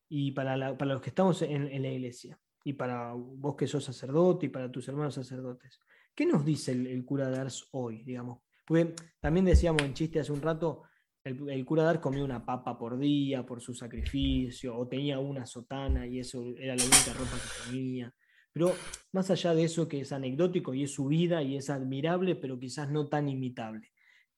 y 0.09 0.33
para, 0.33 0.57
los 0.57 1.01
que 1.01 1.11
estamos 1.11 1.41
en, 1.43 1.81
la 1.81 1.87
iglesia, 1.87 2.37
y 2.63 2.73
para 2.73 3.13
vos 3.13 3.55
que 3.55 3.67
sos 3.67 3.83
sacerdote 3.83 4.47
y 4.47 4.49
para 4.49 4.71
tus 4.71 4.87
hermanos 4.87 5.15
sacerdotes, 5.15 5.79
¿qué 6.13 6.25
nos 6.25 6.43
dice 6.45 6.71
el, 6.71 7.05
cura 7.05 7.29
de 7.29 7.39
Ars 7.39 7.67
hoy, 7.71 8.03
digamos? 8.03 8.39
Porque 8.65 8.93
también 9.19 9.45
decíamos 9.45 9.81
en 9.83 9.93
chiste 9.93 10.19
hace 10.19 10.31
un 10.31 10.41
rato, 10.41 10.83
el, 11.23 11.65
cura 11.65 11.83
Dar 11.83 11.99
comía 11.99 12.23
una 12.23 12.45
papa 12.45 12.77
por 12.77 12.97
día 12.97 13.45
por 13.45 13.61
su 13.61 13.73
sacrificio, 13.73 14.77
o 14.77 14.87
tenía 14.87 15.19
una 15.19 15.45
sotana 15.45 16.07
y 16.07 16.19
eso 16.19 16.55
era 16.57 16.75
la 16.75 16.83
única 16.83 17.13
ropa 17.13 17.35
que 17.35 17.71
tenía. 17.71 18.13
Pero 18.51 18.73
más 19.11 19.29
allá 19.29 19.53
de 19.53 19.63
eso 19.63 19.87
que 19.87 20.01
es 20.01 20.11
anecdótico 20.11 20.73
y 20.73 20.83
es 20.83 20.91
su 20.91 21.07
vida 21.07 21.41
y 21.43 21.55
es 21.55 21.69
admirable, 21.69 22.35
pero 22.35 22.59
quizás 22.59 22.89
no 22.89 23.07
tan 23.07 23.29
imitable, 23.29 23.91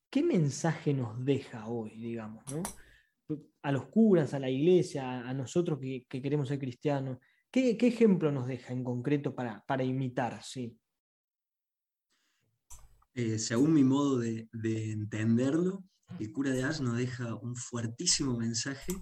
¿qué 0.10 0.22
mensaje 0.22 0.94
nos 0.94 1.24
deja 1.24 1.68
hoy, 1.68 1.98
digamos? 1.98 2.44
A 3.63 3.72
los 3.72 3.86
curas, 3.86 4.34
a 4.34 4.40
la 4.40 4.50
iglesia, 4.50 5.28
a 5.28 5.34
nosotros 5.34 5.80
que, 5.80 6.06
queremos 6.22 6.50
ser 6.50 6.60
cristianos, 6.60 7.18
¿qué, 7.51 7.77
ejemplo 7.81 8.31
nos 8.31 8.48
deja 8.48 8.74
en 8.74 8.84
concreto 8.84 9.36
para, 9.36 9.84
imitar? 9.84 10.41
Sí. 10.43 10.77
Eh, 13.13 13.38
según 13.39 13.74
mi 13.74 13.84
modo 13.84 14.20
de, 14.20 14.50
de 14.53 14.91
entenderlo, 14.91 15.84
el 16.20 16.31
cura 16.31 16.51
de 16.51 16.63
Ars 16.63 16.81
nos 16.81 16.98
deja 16.98 17.36
un 17.36 17.55
fuertísimo 17.55 18.38
mensaje 18.38 18.93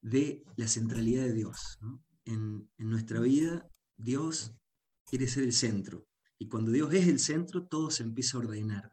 de 0.00 0.44
la 0.56 0.68
centralidad 0.68 1.24
de 1.24 1.32
Dios. 1.32 1.78
En, 2.24 2.68
nuestra 2.78 3.20
vida, 3.20 3.68
Dios 3.96 4.54
quiere 5.04 5.26
ser 5.26 5.44
el 5.44 5.52
centro. 5.52 6.06
Y 6.38 6.48
cuando 6.48 6.70
Dios 6.70 6.92
es 6.94 7.08
el 7.08 7.18
centro, 7.18 7.66
todo 7.66 7.90
se 7.90 8.02
empieza 8.02 8.36
a 8.36 8.40
ordenar. 8.40 8.92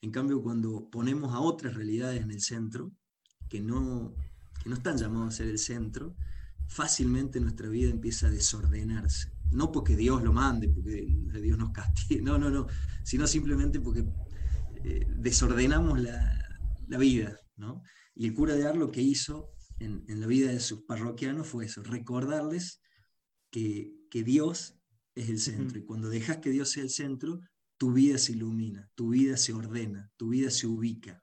En 0.00 0.10
cambio, 0.10 0.42
cuando 0.42 0.88
ponemos 0.90 1.34
a 1.34 1.40
otras 1.40 1.74
realidades 1.74 2.22
en 2.22 2.30
el 2.30 2.40
centro, 2.40 2.92
que 3.48 3.60
no, 3.60 4.14
no 4.64 4.74
están 4.74 4.96
llamados 4.96 5.34
a 5.34 5.36
ser 5.38 5.48
el 5.48 5.58
centro, 5.58 6.16
fácilmente 6.70 7.40
nuestra 7.40 7.68
vida 7.68 7.90
empieza 7.90 8.28
a 8.28 8.30
desordenarse. 8.30 9.32
No 9.50 9.72
porque 9.72 9.96
Dios 9.96 10.22
lo 10.22 10.32
mande, 10.32 10.68
porque 10.68 11.04
Dios 11.42 11.58
nos 11.58 11.72
castigue, 11.72 12.22
no, 12.22 12.38
no, 12.38 12.48
no, 12.48 12.68
sino 13.02 13.26
simplemente 13.26 13.80
porque 13.80 14.04
eh, 14.84 15.06
desordenamos 15.16 16.00
la, 16.00 16.58
la 16.86 16.98
vida. 16.98 17.36
¿no? 17.56 17.82
Y 18.14 18.26
el 18.26 18.34
cura 18.34 18.54
de 18.54 18.66
Ar 18.66 18.76
lo 18.76 18.90
que 18.90 19.02
hizo 19.02 19.50
en, 19.80 20.04
la 20.08 20.26
vida 20.26 20.52
de 20.52 20.60
sus 20.60 20.82
parroquianos 20.82 21.48
fue 21.48 21.66
eso, 21.66 21.82
recordarles 21.82 22.80
que, 23.50 23.96
Dios 24.12 24.76
es 25.14 25.28
el 25.28 25.40
centro. 25.40 25.78
Y 25.78 25.84
cuando 25.84 26.08
dejas 26.08 26.38
que 26.38 26.50
Dios 26.50 26.70
sea 26.70 26.82
el 26.82 26.90
centro, 26.90 27.40
tu 27.78 27.92
vida 27.92 28.18
se 28.18 28.32
ilumina, 28.32 28.88
tu 28.94 29.10
vida 29.10 29.36
se 29.36 29.52
ordena, 29.52 30.10
tu 30.16 30.28
vida 30.28 30.50
se 30.50 30.66
ubica. 30.66 31.22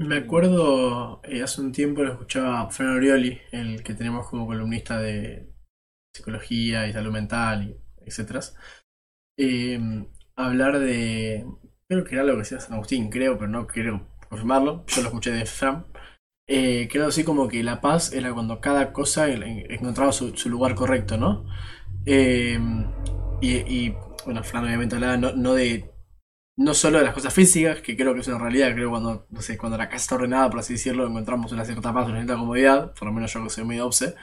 Me 0.00 0.18
acuerdo, 0.18 1.20
eh, 1.24 1.42
hace 1.42 1.60
un 1.60 1.72
tiempo 1.72 2.04
lo 2.04 2.12
escuchaba 2.12 2.60
a 2.60 2.70
Fran 2.70 2.94
Orioli, 2.96 3.40
el 3.50 3.82
que 3.82 3.94
tenemos 3.94 4.28
como 4.28 4.46
columnista 4.46 5.00
de 5.00 5.52
psicología 6.14 6.86
y 6.86 6.92
salud 6.92 7.10
mental, 7.10 7.64
y 7.64 8.08
etc. 8.08 8.44
Eh, 9.36 10.06
hablar 10.36 10.78
de, 10.78 11.44
creo 11.88 12.04
que 12.04 12.14
era 12.14 12.22
lo 12.24 12.34
que 12.34 12.38
decía 12.40 12.60
San 12.60 12.74
Agustín, 12.74 13.10
creo, 13.10 13.36
pero 13.38 13.48
no 13.50 13.66
quiero 13.66 14.06
confirmarlo, 14.28 14.84
yo 14.86 15.02
lo 15.02 15.08
escuché 15.08 15.32
de 15.32 15.46
Fran, 15.46 15.86
eh, 16.46 16.88
creo 16.90 17.08
así 17.08 17.24
como 17.24 17.48
que 17.48 17.62
la 17.64 17.80
paz 17.80 18.12
era 18.12 18.32
cuando 18.32 18.60
cada 18.60 18.92
cosa 18.92 19.28
encontraba 19.28 20.12
su, 20.12 20.32
lugar 20.48 20.76
correcto, 20.76 21.18
¿no? 21.18 21.44
Eh, 22.06 22.58
y, 23.40 23.94
bueno, 24.24 24.44
Fran 24.44 24.64
obviamente 24.64 24.94
hablaba 24.94 25.16
no, 25.16 25.54
de 25.54 25.90
no 26.58 26.74
solo 26.74 26.98
de 26.98 27.04
las 27.04 27.14
cosas 27.14 27.32
físicas, 27.32 27.80
que 27.82 27.96
creo 27.96 28.14
que 28.14 28.20
es 28.20 28.28
una 28.28 28.38
realidad, 28.38 28.72
creo 28.74 28.90
cuando, 28.90 29.26
no 29.30 29.40
sé, 29.40 29.56
cuando 29.56 29.78
la 29.78 29.88
casa 29.88 30.02
está 30.02 30.14
ordenada, 30.16 30.50
por 30.50 30.58
así 30.58 30.74
decirlo, 30.74 31.06
encontramos 31.06 31.52
una 31.52 31.64
cierta 31.64 31.92
paz, 31.94 32.08
una 32.08 32.16
cierta 32.18 32.36
comodidad, 32.36 32.92
por 32.94 33.06
lo 33.06 33.14
menos 33.14 33.32
yo 33.32 33.44
que 33.44 33.50
soy 33.50 33.64
muy 33.64 33.78
obse. 33.78 34.14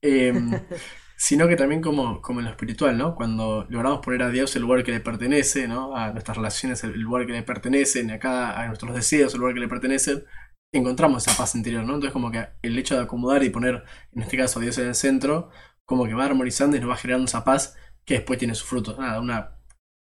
Eh, 0.00 0.32
sino 1.16 1.48
que 1.48 1.56
también 1.56 1.80
como, 1.80 2.20
como 2.22 2.40
en 2.40 2.46
lo 2.46 2.52
espiritual, 2.52 2.96
¿no? 2.96 3.14
Cuando 3.16 3.66
logramos 3.70 4.00
poner 4.04 4.22
a 4.22 4.30
Dios 4.30 4.54
el 4.54 4.62
lugar 4.62 4.84
que 4.84 4.92
le 4.92 5.00
pertenece, 5.00 5.66
¿no? 5.66 5.96
A 5.96 6.12
nuestras 6.12 6.36
relaciones 6.36 6.84
el 6.84 7.00
lugar 7.00 7.26
que 7.26 7.32
le 7.32 7.42
pertenece, 7.42 8.08
a, 8.12 8.18
cada, 8.20 8.60
a 8.60 8.66
nuestros 8.68 8.94
deseos 8.94 9.34
el 9.34 9.40
lugar 9.40 9.54
que 9.54 9.60
le 9.60 9.68
pertenece, 9.68 10.24
encontramos 10.72 11.26
esa 11.26 11.36
paz 11.36 11.54
interior, 11.56 11.84
¿no? 11.84 11.94
Entonces 11.94 12.12
como 12.12 12.30
que 12.30 12.46
el 12.62 12.78
hecho 12.78 12.96
de 12.96 13.02
acomodar 13.02 13.42
y 13.42 13.50
poner, 13.50 13.84
en 14.12 14.22
este 14.22 14.36
caso, 14.36 14.60
a 14.60 14.62
Dios 14.62 14.78
en 14.78 14.88
el 14.88 14.94
centro, 14.94 15.50
como 15.84 16.06
que 16.06 16.14
va 16.14 16.24
armonizando 16.24 16.76
y 16.76 16.80
nos 16.80 16.90
va 16.90 16.96
generando 16.96 17.26
esa 17.26 17.44
paz 17.44 17.76
que 18.04 18.14
después 18.14 18.38
tiene 18.38 18.54
su 18.54 18.64
fruto. 18.64 18.96
Nada, 18.98 19.20
una, 19.20 19.58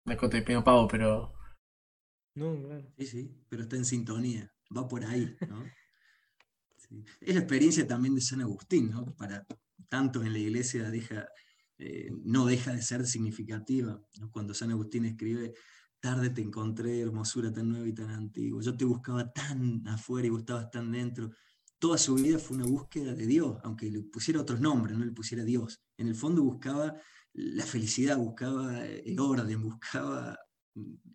de 0.06 0.16
pequeño 0.16 0.64
pavo, 0.64 0.88
pero... 0.88 1.37
No, 2.38 2.56
claro. 2.62 2.88
Sí, 3.00 3.08
sí, 3.08 3.32
pero 3.50 3.64
está 3.64 3.78
en 3.78 3.86
sintonía, 3.86 4.54
va 4.76 4.88
por 4.88 5.04
ahí, 5.04 5.36
¿no? 5.50 5.64
Es 7.20 7.34
la 7.34 7.42
experiencia 7.42 7.86
también 7.86 8.16
de 8.16 8.22
San 8.22 8.40
Agustín, 8.40 8.92
¿no? 8.92 9.14
Para, 9.18 9.46
tanto 9.90 10.24
en 10.24 10.32
la 10.32 10.40
iglesia 10.40 10.90
deja, 10.90 11.28
eh, 11.80 12.10
no 12.24 12.46
deja 12.46 12.72
de 12.72 12.82
ser 12.82 13.06
significativa. 13.06 14.00
Cuando 14.32 14.54
San 14.54 14.72
Agustín 14.72 15.04
escribe, 15.04 15.54
tarde 16.00 16.30
te 16.30 16.42
encontré, 16.42 17.02
hermosura 17.02 17.52
tan 17.52 17.70
nueva 17.70 17.88
y 17.88 17.94
tan 17.94 18.12
antigua, 18.12 18.62
yo 18.62 18.78
te 18.78 18.86
buscaba 18.86 19.34
tan 19.34 19.86
afuera 19.88 20.28
y 20.28 20.30
vos 20.30 20.42
estabas 20.42 20.70
tan 20.70 20.92
dentro. 20.92 21.32
Toda 21.80 21.98
su 21.98 22.16
vida 22.16 22.40
fue 22.40 22.56
una 22.56 22.68
búsqueda 22.68 23.14
de 23.14 23.26
Dios, 23.26 23.58
aunque 23.64 23.92
le 23.92 24.02
pusiera 24.04 24.40
otros 24.40 24.62
nombres, 24.62 24.98
no 24.98 25.04
le 25.04 25.12
pusiera 25.12 25.44
Dios. 25.44 25.82
En 25.98 26.08
el 26.08 26.16
fondo 26.16 26.42
buscaba 26.44 26.96
la 27.34 27.66
felicidad, 27.66 28.18
buscaba 28.18 28.86
el 28.86 29.20
orden, 29.20 29.62
buscaba 29.62 30.38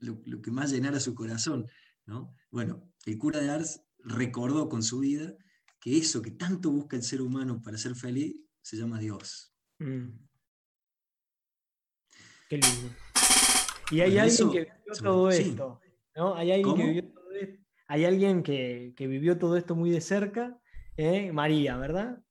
lo, 0.00 0.42
que 0.42 0.50
más 0.50 0.72
llenara 0.72 1.00
su 1.00 1.14
corazón. 1.14 1.66
¿no? 2.06 2.34
Bueno, 2.50 2.92
el 3.06 3.18
cura 3.18 3.40
de 3.40 3.50
Ars 3.50 3.82
recordó 3.98 4.68
con 4.68 4.82
su 4.82 5.00
vida 5.00 5.34
que 5.80 5.96
eso 5.98 6.22
que 6.22 6.30
tanto 6.30 6.70
busca 6.70 6.96
el 6.96 7.02
ser 7.02 7.22
humano 7.22 7.60
para 7.62 7.76
ser 7.76 7.94
feliz 7.94 8.36
se 8.62 8.76
llama 8.76 8.98
Dios. 8.98 9.54
Mm. 9.78 10.10
Qué 12.48 12.58
lindo. 12.58 12.94
Y 13.90 14.00
hay 14.00 14.18
alguien 14.18 14.50
que 14.50 14.60
vivió 14.60 15.02
todo 15.02 15.30
esto, 15.30 15.80
¿no? 16.16 16.34
Hay 16.34 16.52
alguien 16.52 16.76
que 16.76 16.84
vivió 16.84 17.12
todo 17.12 17.30
esto. 17.32 17.62
Hay 17.88 18.04
alguien 18.04 18.42
que, 18.42 18.94
vivió 18.98 19.38
todo 19.38 19.56
esto 19.56 19.74
muy 19.74 19.90
de 19.90 20.00
cerca, 20.00 20.58
¿eh? 20.96 21.32
María, 21.32 21.76
¿verdad? 21.76 22.22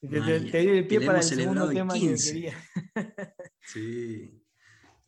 Te, 0.00 0.08
di 0.08 0.68
el 0.68 0.86
pie 0.86 1.00
para 1.00 1.18
el 1.18 1.24
segundo 1.24 1.68
tema 1.68 1.92
que 1.94 2.14
quería. 2.14 2.54
sí. 3.60 4.47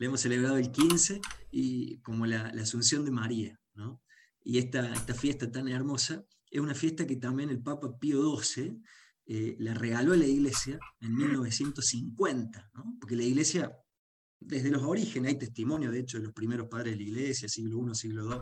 Le 0.01 0.07
hemos 0.07 0.23
celebrado 0.23 0.57
el 0.57 0.73
15 0.73 1.21
y 1.51 1.99
como 1.99 2.25
la, 2.25 2.47
Asunción 2.61 3.05
de 3.05 3.11
María, 3.11 3.61
¿no? 3.75 4.03
Y 4.43 4.57
esta, 4.57 4.91
esta 4.95 5.13
fiesta 5.13 5.53
tan 5.53 5.69
hermosa 5.69 6.25
es 6.51 6.59
una 6.59 6.75
fiesta 6.75 7.07
que 7.07 7.17
también 7.17 7.51
el 7.51 7.63
Papa 7.63 7.99
Pío 7.99 8.35
XII 8.39 8.81
eh, 9.27 9.57
la 9.59 9.75
regaló 9.75 10.15
a 10.15 10.17
la 10.17 10.27
iglesia 10.27 10.79
en 11.01 11.15
1950, 11.15 12.71
porque 12.99 13.15
la 13.15 13.25
iglesia, 13.25 13.77
desde 14.41 14.71
los 14.71 14.83
orígenes, 14.85 15.33
hay 15.33 15.39
testimonio, 15.39 15.91
de 15.91 16.01
hecho, 16.01 16.17
de 16.17 16.25
los 16.25 16.33
primeros 16.33 16.69
padres 16.69 16.95
de 16.95 17.05
la 17.05 17.11
iglesia, 17.11 17.47
siglo 17.47 17.87
I, 17.87 17.95
siglo 17.95 18.25
II, 18.25 18.41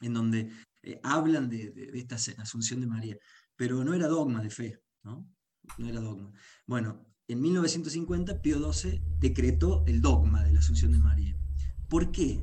en 0.00 0.12
donde 0.12 0.50
eh, 0.82 0.98
hablan 1.04 1.48
de, 1.48 1.72
esta 1.94 2.16
asunción 2.42 2.80
de 2.80 2.88
María, 2.88 3.16
pero 3.54 3.84
no 3.84 3.94
era 3.94 4.08
dogma 4.08 4.42
de 4.42 4.50
fe, 4.50 4.82
¿no? 5.04 5.32
No 5.78 5.88
era 5.88 6.00
dogma. 6.00 6.32
Bueno, 6.66 7.13
en 7.26 7.40
1950 7.40 8.42
Pío 8.42 8.72
XII 8.72 9.02
decretó 9.18 9.84
el 9.86 10.00
dogma 10.00 10.44
de 10.44 10.52
la 10.52 10.60
Asunción 10.60 10.92
de 10.92 10.98
María. 10.98 11.36
¿Por 11.88 12.12
qué? 12.12 12.42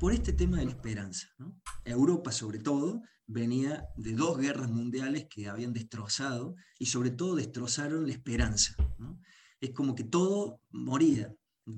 Por 0.00 0.12
este 0.12 0.32
tema 0.32 0.58
de 0.58 0.64
la 0.64 0.72
esperanza. 0.72 1.28
Europa, 1.84 2.32
sobre 2.32 2.58
todo, 2.58 3.02
venía 3.26 3.86
de 3.96 4.14
dos 4.14 4.38
guerras 4.38 4.70
mundiales 4.70 5.26
que 5.28 5.48
habían 5.48 5.72
destrozado 5.72 6.56
y 6.78 6.86
sobre 6.86 7.10
todo 7.10 7.36
destrozaron 7.36 8.06
la 8.06 8.12
esperanza. 8.12 8.74
Es 9.60 9.70
como 9.70 9.94
que 9.94 10.04
todo 10.04 10.60
moría. 10.70 11.34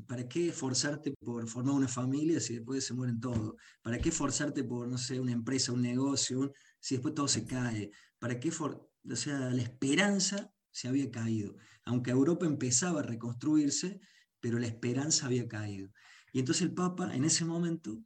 ¿Para 0.07 0.28
qué 0.28 0.50
esforzarte 0.50 1.12
por 1.21 1.49
formar 1.49 1.75
una 1.75 1.88
familia 1.88 2.38
si 2.38 2.54
después 2.54 2.85
se 2.85 2.95
mueren 2.95 3.19
todos? 3.19 3.54
¿Para 3.83 3.99
qué 3.99 4.11
esforzarte 4.11 4.62
por, 4.62 4.87
no 4.87 4.97
sé, 4.97 5.19
una 5.19 5.33
empresa, 5.33 5.73
un 5.73 5.83
negocio, 5.83 6.52
si 6.78 6.95
después 6.95 7.14
todo 7.14 7.26
se 7.26 7.45
cae? 7.45 7.90
¿Para 8.21 8.38
qué? 8.38 8.50
O 8.50 9.16
sea, 9.16 9.50
la 9.50 9.62
esperanza 9.62 10.52
se 10.70 10.88
había 10.88 11.10
caído. 11.10 11.56
Aunque 11.84 12.10
Europa 12.10 12.46
empezaba 12.46 13.00
a 13.00 13.04
reconstruirse, 13.04 14.00
pero 14.40 14.58
la 14.58 14.66
esperanza 14.66 15.26
había 15.26 15.48
caído. 15.48 15.90
Y 16.32 16.40
entonces 16.40 16.62
el 16.62 16.74
Papa 16.74 17.14
en 17.14 17.24
ese 17.24 17.44
momento 17.44 18.02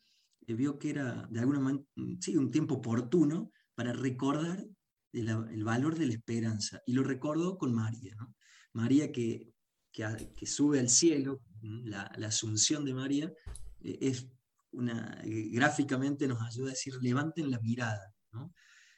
eh, 0.46 0.54
vio 0.54 0.78
que 0.78 0.90
era 0.90 1.26
de 1.30 1.40
alguna 1.40 1.60
manera, 1.60 1.84
sí, 2.20 2.36
un 2.36 2.50
tiempo 2.50 2.76
oportuno 2.76 3.50
para 3.74 3.92
recordar 3.92 4.64
el, 5.12 5.64
valor 5.64 5.96
de 5.96 6.06
la 6.06 6.14
esperanza. 6.14 6.80
Y 6.86 6.92
lo 6.92 7.04
recordó 7.04 7.56
con 7.56 7.72
María. 7.74 8.16
María 8.72 9.12
que, 9.12 9.52
que, 9.92 10.46
sube 10.46 10.80
al 10.80 10.88
cielo, 10.88 11.40
la, 11.62 12.02
asunción 12.26 12.84
de 12.84 12.94
María, 12.94 13.32
eh, 13.80 13.98
es 14.00 14.28
una, 14.72 15.20
eh, 15.24 15.50
gráficamente 15.52 16.26
nos 16.26 16.42
ayuda 16.42 16.68
a 16.68 16.70
decir, 16.70 16.94
levanten 17.00 17.50
la 17.50 17.60
mirada. 17.60 18.12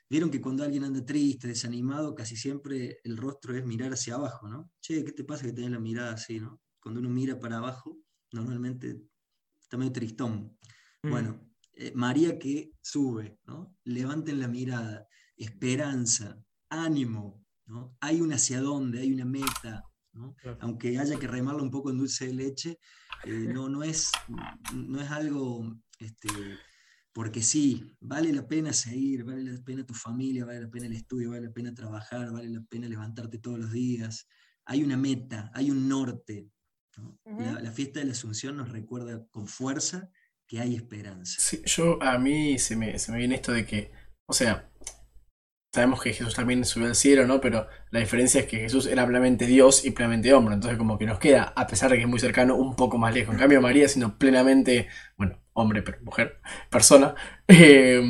Vieron 0.09 0.31
que 0.31 0.41
cuando 0.41 0.63
alguien 0.63 0.85
anda 0.85 1.05
triste, 1.05 1.49
desanimado, 1.49 2.15
casi 2.15 2.37
siempre 2.37 3.01
el 3.03 3.17
rostro 3.17 3.57
es 3.57 3.65
mirar 3.65 3.93
hacia 3.93 4.15
abajo, 4.15 4.49
¿no? 4.49 4.71
Che, 4.81 5.05
¿qué 5.05 5.13
te 5.13 5.25
pasa 5.25 5.45
que 5.45 5.53
tenés 5.53 5.73
la 5.73 5.81
mirada 5.81 6.13
así, 6.13 6.39
¿no? 6.39 6.61
Cuando 6.81 7.01
uno 7.01 7.11
mira 7.11 7.39
para 7.41 7.59
abajo, 7.59 7.99
normalmente 8.33 9.03
está 9.61 9.77
medio 9.77 9.93
tristón. 9.93 10.57
Mm. 11.03 11.11
Bueno, 11.11 11.51
eh, 11.73 11.93
María 11.95 12.39
que 12.39 12.71
sube, 12.81 13.39
¿no? 13.45 13.77
Levanten 13.85 14.39
la 14.39 14.49
mirada, 14.49 15.07
esperanza, 15.37 16.41
ánimo, 16.69 17.45
¿no? 17.67 17.97
Hay 18.01 18.21
un 18.21 18.33
hacia 18.33 18.61
dónde, 18.61 19.01
hay 19.01 19.13
una 19.13 19.25
meta, 19.25 19.85
¿no? 20.13 20.37
Aunque 20.61 20.99
haya 20.99 21.19
que 21.19 21.27
remarlo 21.27 21.63
un 21.63 21.71
poco 21.71 21.91
en 21.91 21.99
dulce 21.99 22.29
de 22.29 22.35
leche, 22.35 22.79
eh, 23.25 23.49
no, 23.53 23.69
no, 23.69 23.83
es, 23.83 24.13
no 24.73 25.01
es 25.01 25.11
algo, 25.11 25.77
este, 25.99 26.29
porque 27.17 27.41
sí, 27.41 27.97
vale 27.99 28.31
la 28.31 28.47
pena 28.47 28.75
seguir, 28.75 29.25
vale 29.25 29.43
la 29.43 29.59
pena 29.65 29.87
tu 29.87 29.95
familia, 29.95 30.45
vale 30.45 30.61
la 30.61 30.69
pena 30.69 30.85
el 30.85 30.93
estudio, 30.93 31.31
vale 31.31 31.47
la 31.47 31.51
pena 31.51 31.73
trabajar, 31.73 32.31
vale 32.31 32.51
la 32.51 32.61
pena 32.69 32.87
levantarte 32.87 33.39
todos 33.39 33.59
los 33.59 33.73
días. 33.73 34.29
Hay 34.67 34.85
una 34.85 34.99
meta, 34.99 35.51
hay 35.55 35.71
un 35.71 35.89
norte, 35.89 36.51
la, 37.25 37.73
fiesta 37.73 38.01
de 38.01 38.05
la 38.05 38.13
Asunción 38.13 38.59
nos 38.59 38.71
recuerda 38.71 39.27
con 39.31 39.47
fuerza 39.47 40.11
que 40.47 40.61
hay 40.61 40.75
esperanza. 40.75 41.41
Sí, 41.41 41.63
yo 41.65 42.03
a 42.03 42.19
mí 42.19 42.59
se 42.59 42.77
me, 42.77 42.99
se 42.99 43.13
me 43.13 43.17
viene 43.17 43.37
esto 43.37 43.53
de 43.53 43.65
que, 43.65 43.93
o 44.27 44.35
sea, 44.35 44.71
sabemos 45.73 46.03
que 46.03 46.13
Jesús 46.13 46.35
también 46.35 46.67
subió 46.67 46.87
al 46.87 46.97
cielo, 46.97 47.27
¿no? 47.27 47.41
Pero 47.41 47.67
la 47.93 48.01
diferencia 48.01 48.43
es 48.43 48.47
que 48.47 48.59
Jesús 48.59 48.85
era 48.85 49.07
plenamente 49.07 49.47
Dios 49.47 49.87
y 49.87 49.93
plenamente 49.93 50.35
hombre, 50.35 50.55
entonces 50.55 50.77
como 50.77 50.99
que 50.99 51.07
nos 51.07 51.19
queda, 51.19 51.55
a 51.57 51.67
pesar 51.67 51.91
de 51.91 51.97
que 51.97 52.03
es 52.03 52.09
muy 52.11 52.21
cercano, 52.21 52.57
un 52.57 52.77
poco 52.77 52.99
más 52.99 53.15
lejos. 53.15 53.33
En 53.33 53.41
cambio 53.41 53.63
María, 53.63 53.89
siendo 53.89 54.19
plenamente, 54.19 54.89
bueno, 55.17 55.41
hombre, 55.57 55.83
pero 55.83 55.99
mujer, 56.03 56.41
persona, 56.71 57.15
eh, 57.49 58.03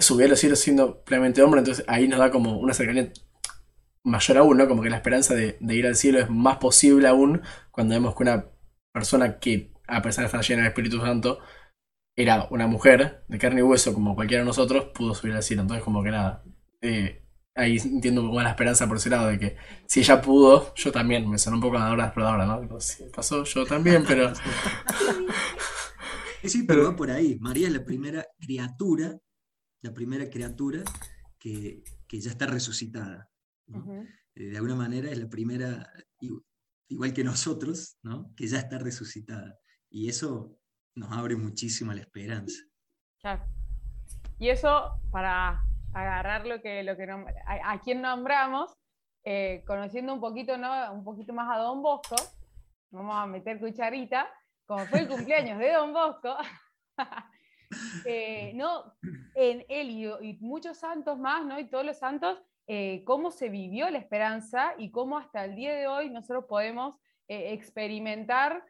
subió 0.00 0.26
al 0.26 0.36
cielo 0.36 0.56
siendo 0.56 1.04
plenamente 1.04 1.42
hombre, 1.42 1.60
entonces 1.60 1.84
ahí 1.88 2.08
nos 2.08 2.18
da 2.18 2.30
como 2.30 2.58
una 2.58 2.74
cercanía 2.74 3.12
mayor 4.04 4.38
aún, 4.38 4.56
¿no? 4.56 4.68
Como 4.68 4.82
que 4.82 4.90
la 4.90 4.96
esperanza 4.96 5.34
de, 5.34 5.58
ir 5.60 5.86
al 5.86 5.96
cielo 5.96 6.18
es 6.18 6.30
más 6.30 6.56
posible 6.58 7.08
aún 7.08 7.42
cuando 7.70 7.94
vemos 7.94 8.14
que 8.16 8.22
una 8.22 8.46
persona 8.92 9.38
que, 9.38 9.72
a 9.86 10.02
pesar 10.02 10.22
de 10.22 10.26
estar 10.26 10.42
llena 10.42 10.62
del 10.62 10.70
Espíritu 10.70 11.00
Santo, 11.00 11.40
era 12.16 12.48
una 12.50 12.66
mujer 12.66 13.24
de 13.28 13.38
carne 13.38 13.60
y 13.60 13.62
hueso 13.62 13.94
como 13.94 14.14
cualquiera 14.14 14.42
de 14.42 14.46
nosotros, 14.46 14.86
pudo 14.94 15.14
subir 15.14 15.34
al 15.34 15.42
cielo. 15.42 15.62
Entonces, 15.62 15.84
como 15.84 16.02
que 16.02 16.10
nada. 16.10 16.42
Eh, 16.80 17.22
ahí 17.54 17.76
entiendo 17.76 18.22
un 18.22 18.28
poco 18.28 18.42
la 18.42 18.50
esperanza 18.50 18.86
por 18.88 18.96
ese 18.96 19.10
lado 19.10 19.28
de 19.28 19.38
que 19.38 19.56
si 19.86 20.00
ella 20.00 20.20
pudo, 20.20 20.74
yo 20.74 20.90
también. 20.90 21.28
Me 21.30 21.38
sonó 21.38 21.56
un 21.56 21.62
poco 21.62 21.78
la 21.78 21.92
hora 21.92 22.06
exploradora, 22.06 22.46
¿no? 22.46 22.80
si 22.80 23.04
pasó, 23.04 23.44
yo 23.44 23.64
también, 23.66 24.04
pero. 24.06 24.32
sí, 26.44 26.64
pero 26.64 26.84
va 26.84 26.96
por 26.96 27.10
ahí. 27.10 27.38
María 27.40 27.68
es 27.68 27.72
la 27.72 27.84
primera 27.84 28.26
criatura, 28.38 29.16
la 29.82 29.92
primera 29.92 30.28
criatura 30.28 30.82
que, 31.38 31.82
que 32.06 32.20
ya 32.20 32.30
está 32.30 32.46
resucitada. 32.46 33.28
Eh, 34.34 34.50
de 34.50 34.56
alguna 34.56 34.74
manera 34.74 35.10
es 35.10 35.18
la 35.18 35.28
primera, 35.28 35.90
igual 36.88 37.12
que 37.12 37.24
nosotros, 37.24 37.98
que 38.36 38.46
ya 38.46 38.58
está 38.58 38.78
resucitada. 38.78 39.58
Y 39.90 40.08
eso 40.08 40.58
nos 40.94 41.12
abre 41.12 41.36
muchísimo 41.36 41.92
la 41.92 42.00
esperanza. 42.00 42.62
Claro. 43.20 43.44
Y 44.38 44.48
eso, 44.48 45.00
para 45.10 45.62
agarrar 45.92 46.46
lo 46.46 46.60
que, 46.60 46.82
lo 46.82 46.96
que 46.96 47.06
a, 47.46 47.80
quien 47.80 48.00
nombramos, 48.02 48.72
eh, 49.24 49.64
conociendo 49.66 50.14
un 50.14 50.20
poquito, 50.20 50.56
¿no? 50.56 50.92
un 50.92 51.04
poquito 51.04 51.32
más 51.32 51.48
a 51.50 51.60
Don 51.60 51.82
Bosco, 51.82 52.16
vamos 52.90 53.16
a 53.16 53.26
meter 53.26 53.58
cucharita, 53.58 54.28
como 54.68 54.84
fue 54.84 55.00
el 55.00 55.08
cumpleaños 55.08 55.58
de 55.58 55.72
Don 55.72 55.94
Bosco, 55.94 56.36
eh, 58.04 58.52
no, 58.54 58.94
en 59.34 59.64
él 59.66 59.90
y, 60.20 60.34
muchos 60.40 60.76
santos 60.76 61.18
más, 61.18 61.44
¿no? 61.46 61.58
y 61.58 61.70
todos 61.70 61.86
los 61.86 61.96
santos, 61.96 62.38
eh, 62.66 63.02
cómo 63.06 63.30
se 63.30 63.48
vivió 63.48 63.88
la 63.88 63.98
esperanza 63.98 64.74
y 64.76 64.90
cómo 64.90 65.16
hasta 65.16 65.46
el 65.46 65.56
día 65.56 65.74
de 65.74 65.86
hoy 65.86 66.10
nosotros 66.10 66.44
podemos 66.46 66.96
eh, 67.26 67.52
experimentar 67.54 68.62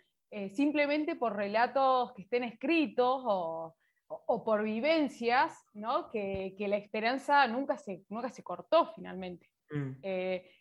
simplemente 0.52 1.16
por 1.16 1.34
relatos 1.34 2.12
que 2.12 2.20
estén 2.20 2.44
escritos 2.44 3.22
o, 3.24 3.74
por 4.44 4.62
vivencias, 4.62 5.58
¿no? 5.72 6.11
que, 6.11 6.54
la 6.58 6.76
esperanza 6.76 7.46
nunca 7.48 7.78
se, 7.78 8.04
nunca 8.11 8.28
se 8.28 8.44
cortó 8.44 8.92
finalmente. 8.94 9.50
Mm. 9.70 9.92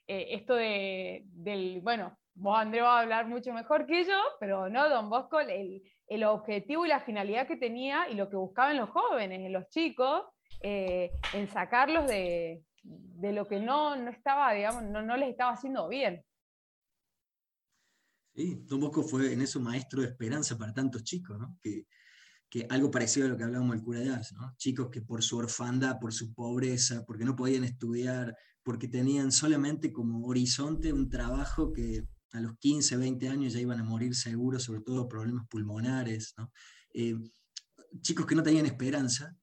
esto 0.07 0.55
de, 0.55 1.23
del, 1.25 1.81
bueno, 1.81 2.17
vos 2.39 2.57
André 2.57 2.81
va 2.81 2.97
a 2.97 3.01
hablar 3.01 3.27
mucho 3.27 3.51
mejor 3.53 3.85
que 3.85 4.05
yo, 4.05 4.19
pero 4.39 4.69
no, 4.69 4.89
don 4.89 5.09
Bosco, 5.09 5.39
el, 5.39 5.81
el 6.07 6.23
objetivo 6.23 6.85
y 6.85 6.89
la 6.89 7.01
finalidad 7.01 7.47
que 7.47 7.57
tenía 7.57 8.09
y 8.09 8.15
lo 8.15 8.29
que 8.29 8.35
buscaban 8.35 8.77
los 8.77 8.89
jóvenes, 8.89 9.39
en 9.39 9.51
los 9.51 9.67
chicos, 9.69 10.23
en 10.61 11.47
sacarlos 11.51 12.07
de, 12.07 12.63
de 12.83 13.33
lo 13.33 13.45
que 13.45 13.59
no, 13.59 13.95
no 13.95 14.09
estaba, 14.09 14.53
digamos, 14.53 14.83
no, 14.83 15.01
no 15.01 15.17
les 15.17 15.29
estaba 15.29 15.53
haciendo 15.53 15.87
bien. 15.87 16.23
Sí, 18.33 18.63
Don 18.65 18.79
Bosco 18.79 19.03
fue 19.03 19.33
en 19.33 19.41
eso 19.41 19.59
maestro 19.59 20.01
de 20.01 20.09
esperanza 20.09 20.57
para 20.57 20.73
tantos 20.73 21.03
chicos, 21.03 21.39
¿no? 21.39 21.57
que, 21.61 21.87
que 22.49 22.67
algo 22.69 22.91
parecido 22.91 23.25
a 23.25 23.29
lo 23.29 23.37
que 23.37 23.43
hablábamos 23.43 23.75
del 23.75 23.83
cura 23.83 23.99
de 23.99 24.11
Ars, 24.11 24.33
¿no? 24.33 24.53
chicos 24.57 24.89
que 24.91 25.01
por 25.01 25.23
su 25.23 25.37
orfandad, 25.37 25.99
por 25.99 26.13
su 26.13 26.33
pobreza, 26.33 27.03
porque 27.05 27.25
no 27.25 27.35
podían 27.35 27.63
estudiar, 27.63 28.35
porque 28.63 28.87
tenían 28.87 29.31
solamente 29.31 29.91
como 29.91 30.27
horizonte 30.27 30.93
un 30.93 31.09
trabajo 31.09 31.73
que 31.73 32.03
a 32.33 32.39
los 32.39 32.57
15, 32.57 32.97
20 32.97 33.29
años 33.29 33.53
ya 33.53 33.59
iban 33.59 33.79
a 33.79 33.83
morir 33.83 34.15
seguros, 34.15 34.63
sobre 34.63 34.81
todo 34.81 35.07
problemas 35.07 35.47
pulmonares, 35.47 36.33
¿no? 36.37 36.51
Eh, 36.93 37.15
chicos 38.01 38.25
que 38.25 38.35
no 38.35 38.43
tenían 38.43 38.65
esperanza, 38.65 39.35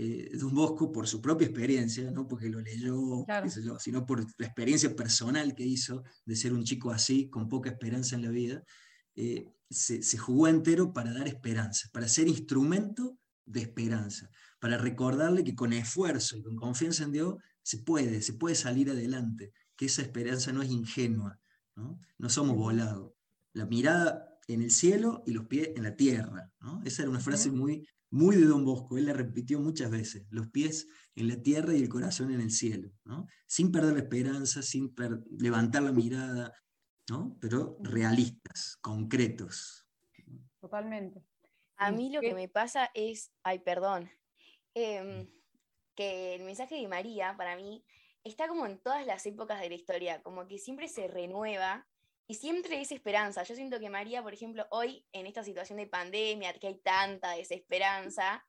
eh, 0.00 0.30
Don 0.38 0.54
Bosco, 0.54 0.92
por 0.92 1.08
su 1.08 1.20
propia 1.20 1.46
experiencia, 1.46 2.10
no 2.12 2.28
porque 2.28 2.48
lo 2.48 2.60
leyó, 2.60 3.24
sino 3.80 4.06
por 4.06 4.24
la 4.38 4.46
experiencia 4.46 4.94
personal 4.94 5.56
que 5.56 5.64
hizo 5.64 6.04
de 6.24 6.36
ser 6.36 6.52
un 6.52 6.62
chico 6.62 6.92
así, 6.92 7.28
con 7.28 7.48
poca 7.48 7.70
esperanza 7.70 8.14
en 8.14 8.22
la 8.22 8.30
vida, 8.30 8.62
eh, 9.16 9.48
se, 9.68 10.16
jugó 10.16 10.46
entero 10.46 10.92
para 10.92 11.12
dar 11.12 11.26
esperanza, 11.26 11.88
para 11.92 12.06
ser 12.06 12.28
instrumento 12.28 13.18
de 13.44 13.62
esperanza, 13.62 14.30
para 14.60 14.78
recordarle 14.78 15.42
que 15.42 15.56
con 15.56 15.72
esfuerzo 15.72 16.36
y 16.36 16.42
con 16.42 16.54
confianza 16.54 17.02
en 17.02 17.12
Dios 17.12 17.34
se 17.62 17.78
puede, 17.78 18.22
se 18.22 18.34
puede 18.34 18.54
salir 18.54 18.90
adelante, 18.90 19.52
que 19.76 19.86
esa 19.86 20.02
esperanza 20.02 20.52
no 20.52 20.62
es 20.62 20.70
ingenua, 20.70 21.40
no, 21.78 21.98
no 22.18 22.28
somos 22.28 22.56
volados. 22.56 23.12
La 23.52 23.66
mirada 23.66 24.38
en 24.46 24.62
el 24.62 24.70
cielo 24.70 25.22
y 25.26 25.32
los 25.32 25.46
pies 25.46 25.70
en 25.76 25.82
la 25.82 25.96
tierra. 25.96 26.52
Esa 26.84 27.02
era 27.02 27.10
una 27.10 27.20
frase 27.20 27.50
muy 27.50 27.86
muy 28.10 28.36
de 28.36 28.46
Don 28.46 28.64
Bosco, 28.64 28.96
él 28.96 29.06
la 29.06 29.12
repitió 29.12 29.60
muchas 29.60 29.90
veces, 29.90 30.26
los 30.30 30.48
pies 30.48 30.88
en 31.14 31.28
la 31.28 31.42
tierra 31.42 31.74
y 31.74 31.82
el 31.82 31.88
corazón 31.88 32.32
en 32.32 32.40
el 32.40 32.50
cielo, 32.50 32.90
¿no? 33.04 33.26
sin 33.46 33.70
perder 33.70 33.94
la 33.94 34.00
esperanza, 34.00 34.62
sin 34.62 34.94
levantar 35.38 35.82
la 35.82 35.92
mirada, 35.92 36.54
¿no? 37.10 37.36
pero 37.40 37.78
realistas, 37.82 38.78
concretos. 38.80 39.86
Totalmente. 40.60 41.22
A 41.76 41.92
mí 41.92 42.10
lo 42.10 42.20
que 42.20 42.34
me 42.34 42.48
pasa 42.48 42.90
es, 42.94 43.30
ay, 43.42 43.60
perdón, 43.60 44.10
em, 44.74 45.28
que 45.94 46.34
el 46.34 46.44
mensaje 46.44 46.76
de 46.76 46.88
María 46.88 47.36
para 47.36 47.56
mí 47.56 47.84
está 48.24 48.48
como 48.48 48.66
en 48.66 48.78
todas 48.78 49.06
las 49.06 49.24
épocas 49.26 49.60
de 49.60 49.68
la 49.68 49.74
historia, 49.74 50.22
como 50.22 50.46
que 50.46 50.58
siempre 50.58 50.88
se 50.88 51.08
renueva 51.08 51.86
y 52.26 52.34
siempre 52.34 52.80
es 52.80 52.92
esperanza. 52.92 53.42
Yo 53.42 53.54
siento 53.54 53.80
que 53.80 53.90
María, 53.90 54.22
por 54.22 54.34
ejemplo, 54.34 54.66
hoy 54.70 55.06
en 55.12 55.26
esta 55.26 55.42
situación 55.42 55.78
de 55.78 55.86
pandemia, 55.86 56.52
que 56.54 56.68
hay 56.68 56.78
tanta 56.78 57.32
desesperanza, 57.32 58.46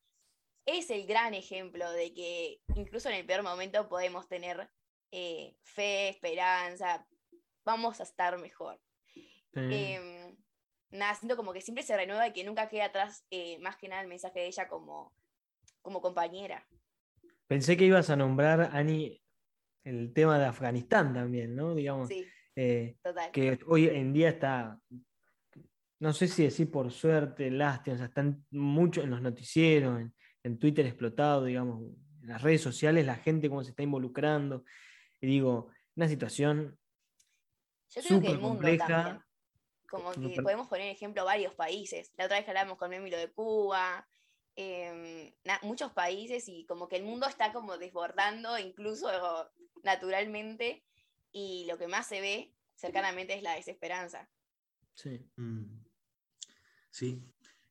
es 0.65 0.89
el 0.89 1.07
gran 1.07 1.33
ejemplo 1.33 1.89
de 1.91 2.13
que 2.13 2.61
incluso 2.75 3.09
en 3.09 3.15
el 3.15 3.25
peor 3.25 3.43
momento 3.43 3.87
podemos 3.87 4.27
tener 4.27 4.69
eh, 5.11 5.55
fe, 5.63 6.09
esperanza. 6.09 7.07
vamos 7.65 7.99
a 7.99 8.03
estar 8.03 8.37
mejor. 8.37 8.79
Em, 9.53 10.37
nada, 10.91 11.15
siento 11.15 11.35
como 11.35 11.53
que 11.53 11.61
siempre 11.61 11.83
se 11.83 11.95
renueva 11.95 12.27
y 12.27 12.33
que 12.33 12.43
nunca 12.43 12.69
queda 12.69 12.85
atrás, 12.85 13.25
eh, 13.31 13.57
más 13.59 13.77
que 13.77 13.87
nada, 13.87 14.01
el 14.01 14.07
mensaje 14.07 14.39
de 14.39 14.47
ella 14.47 14.67
como, 14.67 15.13
como 15.81 16.01
compañera. 16.01 16.67
Pensé 17.47 17.77
que 17.77 17.85
ibas 17.85 18.09
a 18.09 18.15
nombrar, 18.15 18.69
Ani, 18.73 19.21
el 19.89 20.13
tema 20.13 20.37
de 20.39 20.45
Afganistán 20.45 21.13
también, 21.13 21.55
¿no? 21.55 21.73
Digamos, 21.75 22.07
Sí, 22.09 22.25
eh, 22.55 22.97
total. 23.01 23.31
que 23.31 23.59
hoy 23.67 23.87
en 23.87 24.13
día 24.13 24.29
está, 24.29 24.79
no 25.99 26.13
sé 26.13 26.27
si 26.27 26.43
decir 26.43 26.69
por 26.71 26.91
suerte, 26.91 27.49
lástima, 27.51 27.95
o 27.95 27.97
sea, 27.97 28.07
están 28.07 28.45
mucho 28.51 29.01
en 29.01 29.09
los 29.09 29.21
noticieros, 29.21 29.99
en, 29.99 30.13
en 30.43 30.59
Twitter 30.59 30.85
explotado, 30.85 31.43
digamos, 31.45 31.81
en 32.21 32.27
las 32.29 32.41
redes 32.41 32.61
sociales, 32.61 33.05
la 33.05 33.15
gente 33.15 33.49
cómo 33.49 33.63
se 33.63 33.71
está 33.71 33.83
involucrando. 33.83 34.63
Y 35.21 35.27
digo, 35.27 35.69
una 35.95 36.07
situación 36.07 36.77
Yo 37.89 38.01
creo 38.01 38.21
que 38.21 38.27
el 38.27 38.33
mundo 38.39 38.47
compleja. 38.49 38.87
también. 38.87 39.23
Como 39.89 40.11
que 40.11 40.41
podemos 40.43 40.67
poner 40.67 40.91
ejemplo 40.91 41.25
varios 41.25 41.55
países. 41.55 42.13
La 42.15 42.25
otra 42.25 42.37
vez 42.37 42.45
que 42.45 42.51
hablábamos 42.51 42.77
con 42.77 42.91
Memi 42.91 43.09
lo 43.09 43.17
de 43.17 43.31
Cuba, 43.31 44.07
na- 45.45 45.59
muchos 45.63 45.91
países 45.93 46.47
y 46.47 46.65
como 46.65 46.87
que 46.87 46.97
el 46.97 47.03
mundo 47.03 47.27
está 47.27 47.53
como 47.53 47.77
desbordando 47.77 48.57
incluso 48.57 49.07
naturalmente 49.83 50.83
y 51.31 51.65
lo 51.67 51.77
que 51.77 51.87
más 51.87 52.07
se 52.07 52.21
ve 52.21 52.53
cercanamente 52.75 53.35
es 53.35 53.43
la 53.43 53.55
desesperanza. 53.55 54.29
Sí. 54.93 55.25
Mm. 55.35 55.83
Sí, 56.91 57.23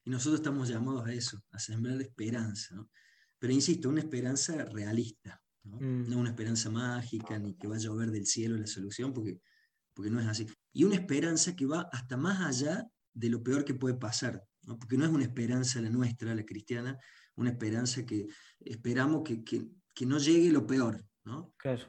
y 0.05 0.11
nosotros 0.11 0.41
estamos 0.41 0.69
llamados 0.69 1.07
a 1.07 1.13
eso, 1.13 1.43
a 1.51 1.59
sembrar 1.59 2.01
esperanza, 2.01 2.75
¿no? 2.75 2.91
Pero 3.39 3.53
insisto, 3.53 3.89
una 3.89 4.01
esperanza 4.01 4.65
realista, 4.65 5.43
¿no? 5.65 5.77
Mm. 5.77 6.09
No 6.09 6.19
una 6.19 6.31
esperanza 6.31 6.71
mágica 6.71 7.39
ni 7.39 7.55
que 7.57 7.69
va 7.69 7.77
a 7.77 7.81
llover 7.81 8.11
del 8.11 8.27
cielo 8.27 8.57
la 8.57 8.67
solución, 8.67 9.13
porque, 9.13 9.41
porque 9.95 10.11
no 10.11 10.21
es 10.21 10.27
así. 10.27 10.47
Y 10.73 10.85
una 10.85 10.95
esperanza 10.95 11.55
que 11.55 11.67
va 11.67 11.89
hasta 11.93 12.17
más 12.17 12.41
allá 12.41 12.87
de 13.13 13.29
lo 13.29 13.43
peor 13.43 13.65
que 13.65 13.75
puede 13.75 13.97
pasar, 13.97 14.48
¿no? 14.69 14.79
porque 14.79 14.97
no 14.97 15.05
es 15.05 15.11
una 15.11 15.25
esperanza 15.25 15.81
la 15.81 15.89
nuestra, 15.91 16.35
la 16.35 16.45
cristiana, 16.45 16.97
una 17.37 17.51
esperanza 17.51 18.05
que 18.05 18.27
esperamos 18.61 19.23
que, 19.25 19.43
que- 19.43 19.67
que 19.95 20.07
no 20.07 20.19
llegue 20.19 20.53
lo 20.53 20.65
peor, 20.65 21.05
¿no? 21.25 21.53
Claro. 21.57 21.85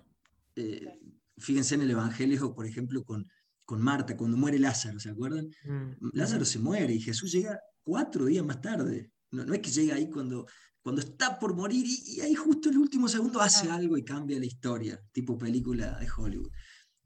Eh, 0.55 0.99
fíjense 1.37 1.75
en 1.75 1.81
el 1.81 1.91
Evangelio, 1.91 2.55
por 2.55 2.65
ejemplo, 2.65 3.03
con, 3.03 3.27
con 3.65 3.81
Marta, 3.81 4.17
cuando 4.17 4.35
muere 4.37 4.57
Lázaro, 4.57 4.99
¿se 4.99 5.09
acuerdan? 5.09 5.47
Mm. 5.63 6.09
Lázaro 6.13 6.43
se 6.45 6.57
muere 6.57 6.93
y 6.95 6.99
Jesús 7.01 7.31
llega 7.31 7.59
cuatro 7.83 8.25
días 8.25 8.43
más 8.43 8.61
tarde. 8.61 9.11
No, 9.31 9.45
no 9.45 9.53
es 9.53 9.59
que 9.59 9.69
llega 9.69 9.93
ahí 9.95 10.09
cuando, 10.09 10.47
cuando 10.81 11.01
está 11.01 11.37
por 11.37 11.53
morir 11.55 11.85
y, 11.85 12.15
y 12.15 12.21
ahí 12.21 12.33
justo 12.33 12.69
el 12.71 12.77
último 12.79 13.07
segundo 13.07 13.39
hace 13.41 13.69
algo 13.69 13.95
y 13.95 14.03
cambia 14.03 14.39
la 14.39 14.45
historia, 14.47 14.99
tipo 15.11 15.37
película 15.37 15.99
de 15.99 16.07
Hollywood. 16.09 16.49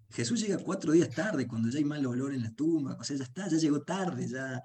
Jesús 0.10 0.40
llega 0.40 0.58
cuatro 0.64 0.94
días 0.94 1.10
tarde, 1.10 1.48
cuando 1.48 1.70
ya 1.70 1.80
hay 1.80 1.84
mal 1.86 2.06
olor 2.06 2.34
en 2.34 2.44
la 2.44 2.54
tumba, 2.54 2.96
o 3.00 3.04
sea, 3.04 3.18
ya 3.18 3.24
está, 3.26 3.50
ya 3.50 3.58
llegó 3.58 3.82
tarde, 3.82 4.28
ya, 4.28 4.62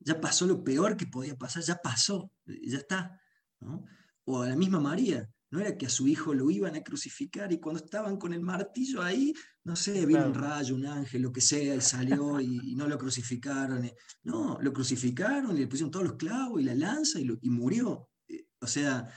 ya 0.00 0.20
pasó 0.20 0.46
lo 0.46 0.62
peor 0.62 0.96
que 0.96 1.06
podía 1.06 1.36
pasar, 1.36 1.62
ya 1.62 1.76
pasó, 1.82 2.32
ya 2.46 2.78
está. 2.78 3.20
¿no? 3.60 3.84
O 4.24 4.42
a 4.42 4.48
la 4.48 4.56
misma 4.56 4.78
María, 4.80 5.28
no 5.50 5.60
era 5.60 5.76
que 5.78 5.86
a 5.86 5.88
su 5.88 6.06
hijo 6.06 6.34
lo 6.34 6.50
iban 6.50 6.76
a 6.76 6.82
crucificar 6.82 7.50
y 7.52 7.58
cuando 7.58 7.82
estaban 7.82 8.18
con 8.18 8.32
el 8.34 8.42
martillo 8.42 9.02
ahí, 9.02 9.32
no 9.64 9.74
sé, 9.76 10.04
vino 10.04 10.26
un 10.26 10.34
rayo, 10.34 10.74
un 10.74 10.84
ángel, 10.86 11.22
lo 11.22 11.32
que 11.32 11.40
sea, 11.40 11.74
y 11.74 11.80
salió 11.80 12.38
y, 12.40 12.72
y 12.72 12.74
no 12.76 12.86
lo 12.86 12.98
crucificaron. 12.98 13.84
y- 13.86 13.92
no, 14.24 14.58
lo 14.60 14.72
crucificaron 14.72 15.56
y 15.56 15.60
le 15.60 15.66
pusieron 15.66 15.90
todos 15.90 16.04
los 16.06 16.16
clavos 16.16 16.60
y 16.60 16.64
la 16.64 16.74
lanza 16.74 17.18
y, 17.18 17.24
lo- 17.24 17.38
y 17.40 17.48
murió. 17.50 18.10
Eh, 18.28 18.46
O 18.60 18.66
sea, 18.66 19.08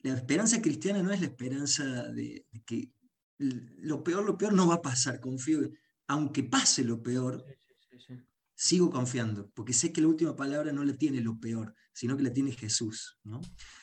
la 0.00 0.14
esperanza 0.14 0.60
cristiana 0.62 1.02
no 1.02 1.12
es 1.12 1.20
la 1.20 1.26
esperanza 1.26 1.84
de, 1.84 2.46
de 2.50 2.62
que 2.64 2.92
lo 3.38 4.02
peor, 4.02 4.24
lo 4.24 4.36
peor 4.38 4.52
no 4.54 4.66
va 4.68 4.76
a 4.76 4.82
pasar, 4.82 5.20
confío. 5.20 5.60
Aunque 6.08 6.42
pase 6.44 6.82
lo 6.84 7.02
peor, 7.02 7.44
Sí, 7.46 7.98
sí, 7.98 8.14
sí. 8.14 8.14
Sigo 8.62 8.90
confiando, 8.90 9.50
porque 9.54 9.72
sé 9.72 9.92
que 9.92 10.00
la 10.00 10.06
última 10.06 10.36
palabra 10.36 10.72
no 10.72 10.84
la 10.84 10.96
tiene 10.96 11.20
lo 11.20 11.36
peor, 11.40 11.74
sino 11.92 12.16
que 12.16 12.22
la 12.22 12.32
tiene 12.32 12.52
Jesús. 12.52 13.18
¿no? 13.24 13.40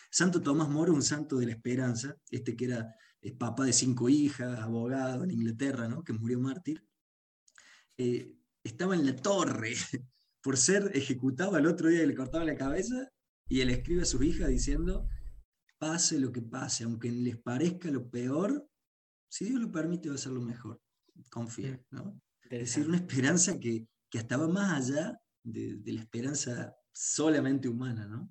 Santo 0.10 0.42
Tomás 0.42 0.70
Moro, 0.70 0.94
un 0.94 1.04
santo 1.04 1.36
de 1.36 1.48
la 1.48 1.52
esperanza, 1.52 2.16
este 2.32 2.56
que 2.56 2.64
era 2.64 2.96
eh, 3.22 3.36
papá 3.36 3.66
de 3.66 3.74
cinco 3.74 4.08
hijas, 4.08 4.58
abogado 4.62 5.26
en 5.26 5.32
Inglaterra, 5.32 5.90
¿no? 5.90 6.02
que 6.02 6.14
murió 6.14 6.40
mártir, 6.40 6.82
eh, 7.98 8.34
estaba 8.64 8.96
en 8.96 9.06
la 9.06 9.18
torre 9.18 9.74
por 10.42 10.56
ser 10.56 10.92
ejecutado 10.94 11.56
al 11.58 11.66
otro 11.66 11.90
día 11.90 12.00
que 12.00 12.08
le 12.08 12.16
cortaban 12.16 12.48
la 12.48 12.56
cabeza, 12.56 13.10
y 13.50 13.60
él 13.60 13.72
escribe 13.72 14.04
a 14.04 14.06
su 14.06 14.24
hija 14.24 14.48
diciendo, 14.48 15.10
pase 15.78 16.20
lo 16.20 16.32
que 16.32 16.42
pase, 16.42 16.86
aunque 16.86 17.12
les 17.12 17.36
parezca 17.36 17.92
lo 17.92 18.10
peor, 18.10 18.66
si 19.28 19.44
Dios 19.44 19.60
lo 19.60 19.70
permite 19.74 20.08
va 20.08 20.16
a 20.16 20.20
ser 20.20 20.32
lo 20.32 20.42
mejor. 20.42 20.80
Confía, 21.30 21.84
¿no? 21.90 22.18
Es 22.44 22.60
decir, 22.60 22.88
una 22.88 22.96
esperanza 22.96 23.60
que, 23.60 23.86
que 24.10 24.20
estaba 24.20 24.48
más 24.48 24.90
allá 24.90 25.20
de, 25.44 25.76
de 25.78 25.94
la 25.94 26.02
esperanza 26.02 26.76
solamente 26.92 27.68
humana, 27.68 28.06
¿no? 28.08 28.30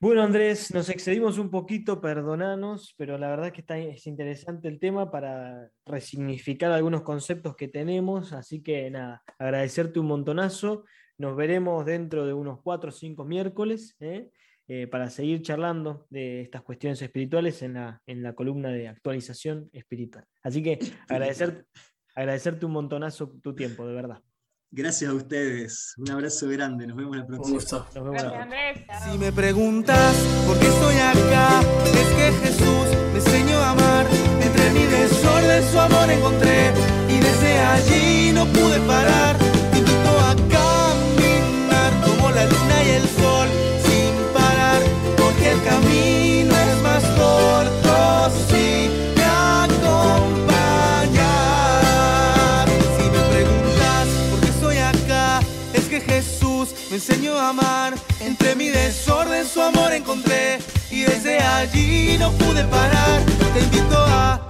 Bueno, 0.00 0.22
Andrés, 0.22 0.72
nos 0.72 0.88
excedimos 0.90 1.38
un 1.38 1.50
poquito, 1.50 2.00
perdonanos, 2.00 2.94
pero 2.96 3.18
la 3.18 3.30
verdad 3.30 3.50
que 3.50 3.62
está, 3.62 3.76
es 3.78 4.06
interesante 4.06 4.68
el 4.68 4.78
tema 4.78 5.10
para 5.10 5.72
resignificar 5.84 6.70
algunos 6.70 7.02
conceptos 7.02 7.56
que 7.56 7.66
tenemos, 7.66 8.32
así 8.32 8.62
que 8.62 8.88
nada, 8.90 9.24
agradecerte 9.40 9.98
un 9.98 10.06
montonazo. 10.06 10.84
Nos 11.16 11.34
veremos 11.34 11.84
dentro 11.84 12.24
de 12.26 12.32
unos 12.32 12.62
cuatro 12.62 12.90
o 12.90 12.92
cinco 12.92 13.24
miércoles 13.24 13.96
¿eh? 13.98 14.30
Eh, 14.68 14.86
para 14.86 15.10
seguir 15.10 15.42
charlando 15.42 16.06
de 16.10 16.42
estas 16.42 16.62
cuestiones 16.62 17.02
espirituales 17.02 17.60
en 17.62 17.74
la, 17.74 18.00
en 18.06 18.22
la 18.22 18.34
columna 18.34 18.68
de 18.68 18.86
actualización 18.86 19.68
espiritual. 19.72 20.24
Así 20.44 20.62
que 20.62 20.78
agradecer, 21.08 21.66
agradecerte 22.18 22.66
un 22.66 22.72
montonazo 22.72 23.28
tu 23.42 23.54
tiempo, 23.54 23.86
de 23.86 23.94
verdad. 23.94 24.20
Gracias 24.70 25.10
a 25.10 25.14
ustedes. 25.14 25.94
Un 25.96 26.10
abrazo 26.10 26.46
grande. 26.48 26.86
Nos 26.86 26.96
vemos 26.96 27.16
la 27.16 27.22
Un 27.22 27.28
próxima. 27.28 27.54
gusto. 27.54 27.86
Nos 27.94 28.04
vemos. 28.04 28.10
Gracias, 28.22 28.42
Andrés. 28.42 28.86
Si 29.04 29.18
me 29.18 29.32
preguntas 29.32 30.14
por 30.46 30.58
qué 30.58 30.66
estoy 30.66 30.94
acá, 30.96 31.60
es 31.86 32.08
que 32.18 32.46
Jesús 32.46 32.86
me 33.12 33.18
enseñó 33.18 33.56
a 33.58 33.70
amar. 33.70 34.06
Entre 34.42 34.70
mi 34.72 34.84
desorden 34.84 35.62
su 35.70 35.78
amor 35.80 36.10
encontré 36.10 36.72
y 37.08 37.18
desde 37.18 37.58
allí 37.60 38.32
no 38.32 38.44
pude 38.46 38.78
parar. 38.80 39.37
enseñó 56.98 57.38
a 57.38 57.50
amar. 57.50 57.94
Entre 58.20 58.56
mi 58.56 58.68
desorden 58.68 59.46
su 59.46 59.62
amor 59.62 59.92
encontré 59.92 60.58
y 60.90 61.02
desde 61.02 61.38
allí 61.38 62.16
no 62.18 62.32
pude 62.32 62.64
parar. 62.64 63.22
Te 63.54 63.60
invito 63.60 63.96
a 63.96 64.47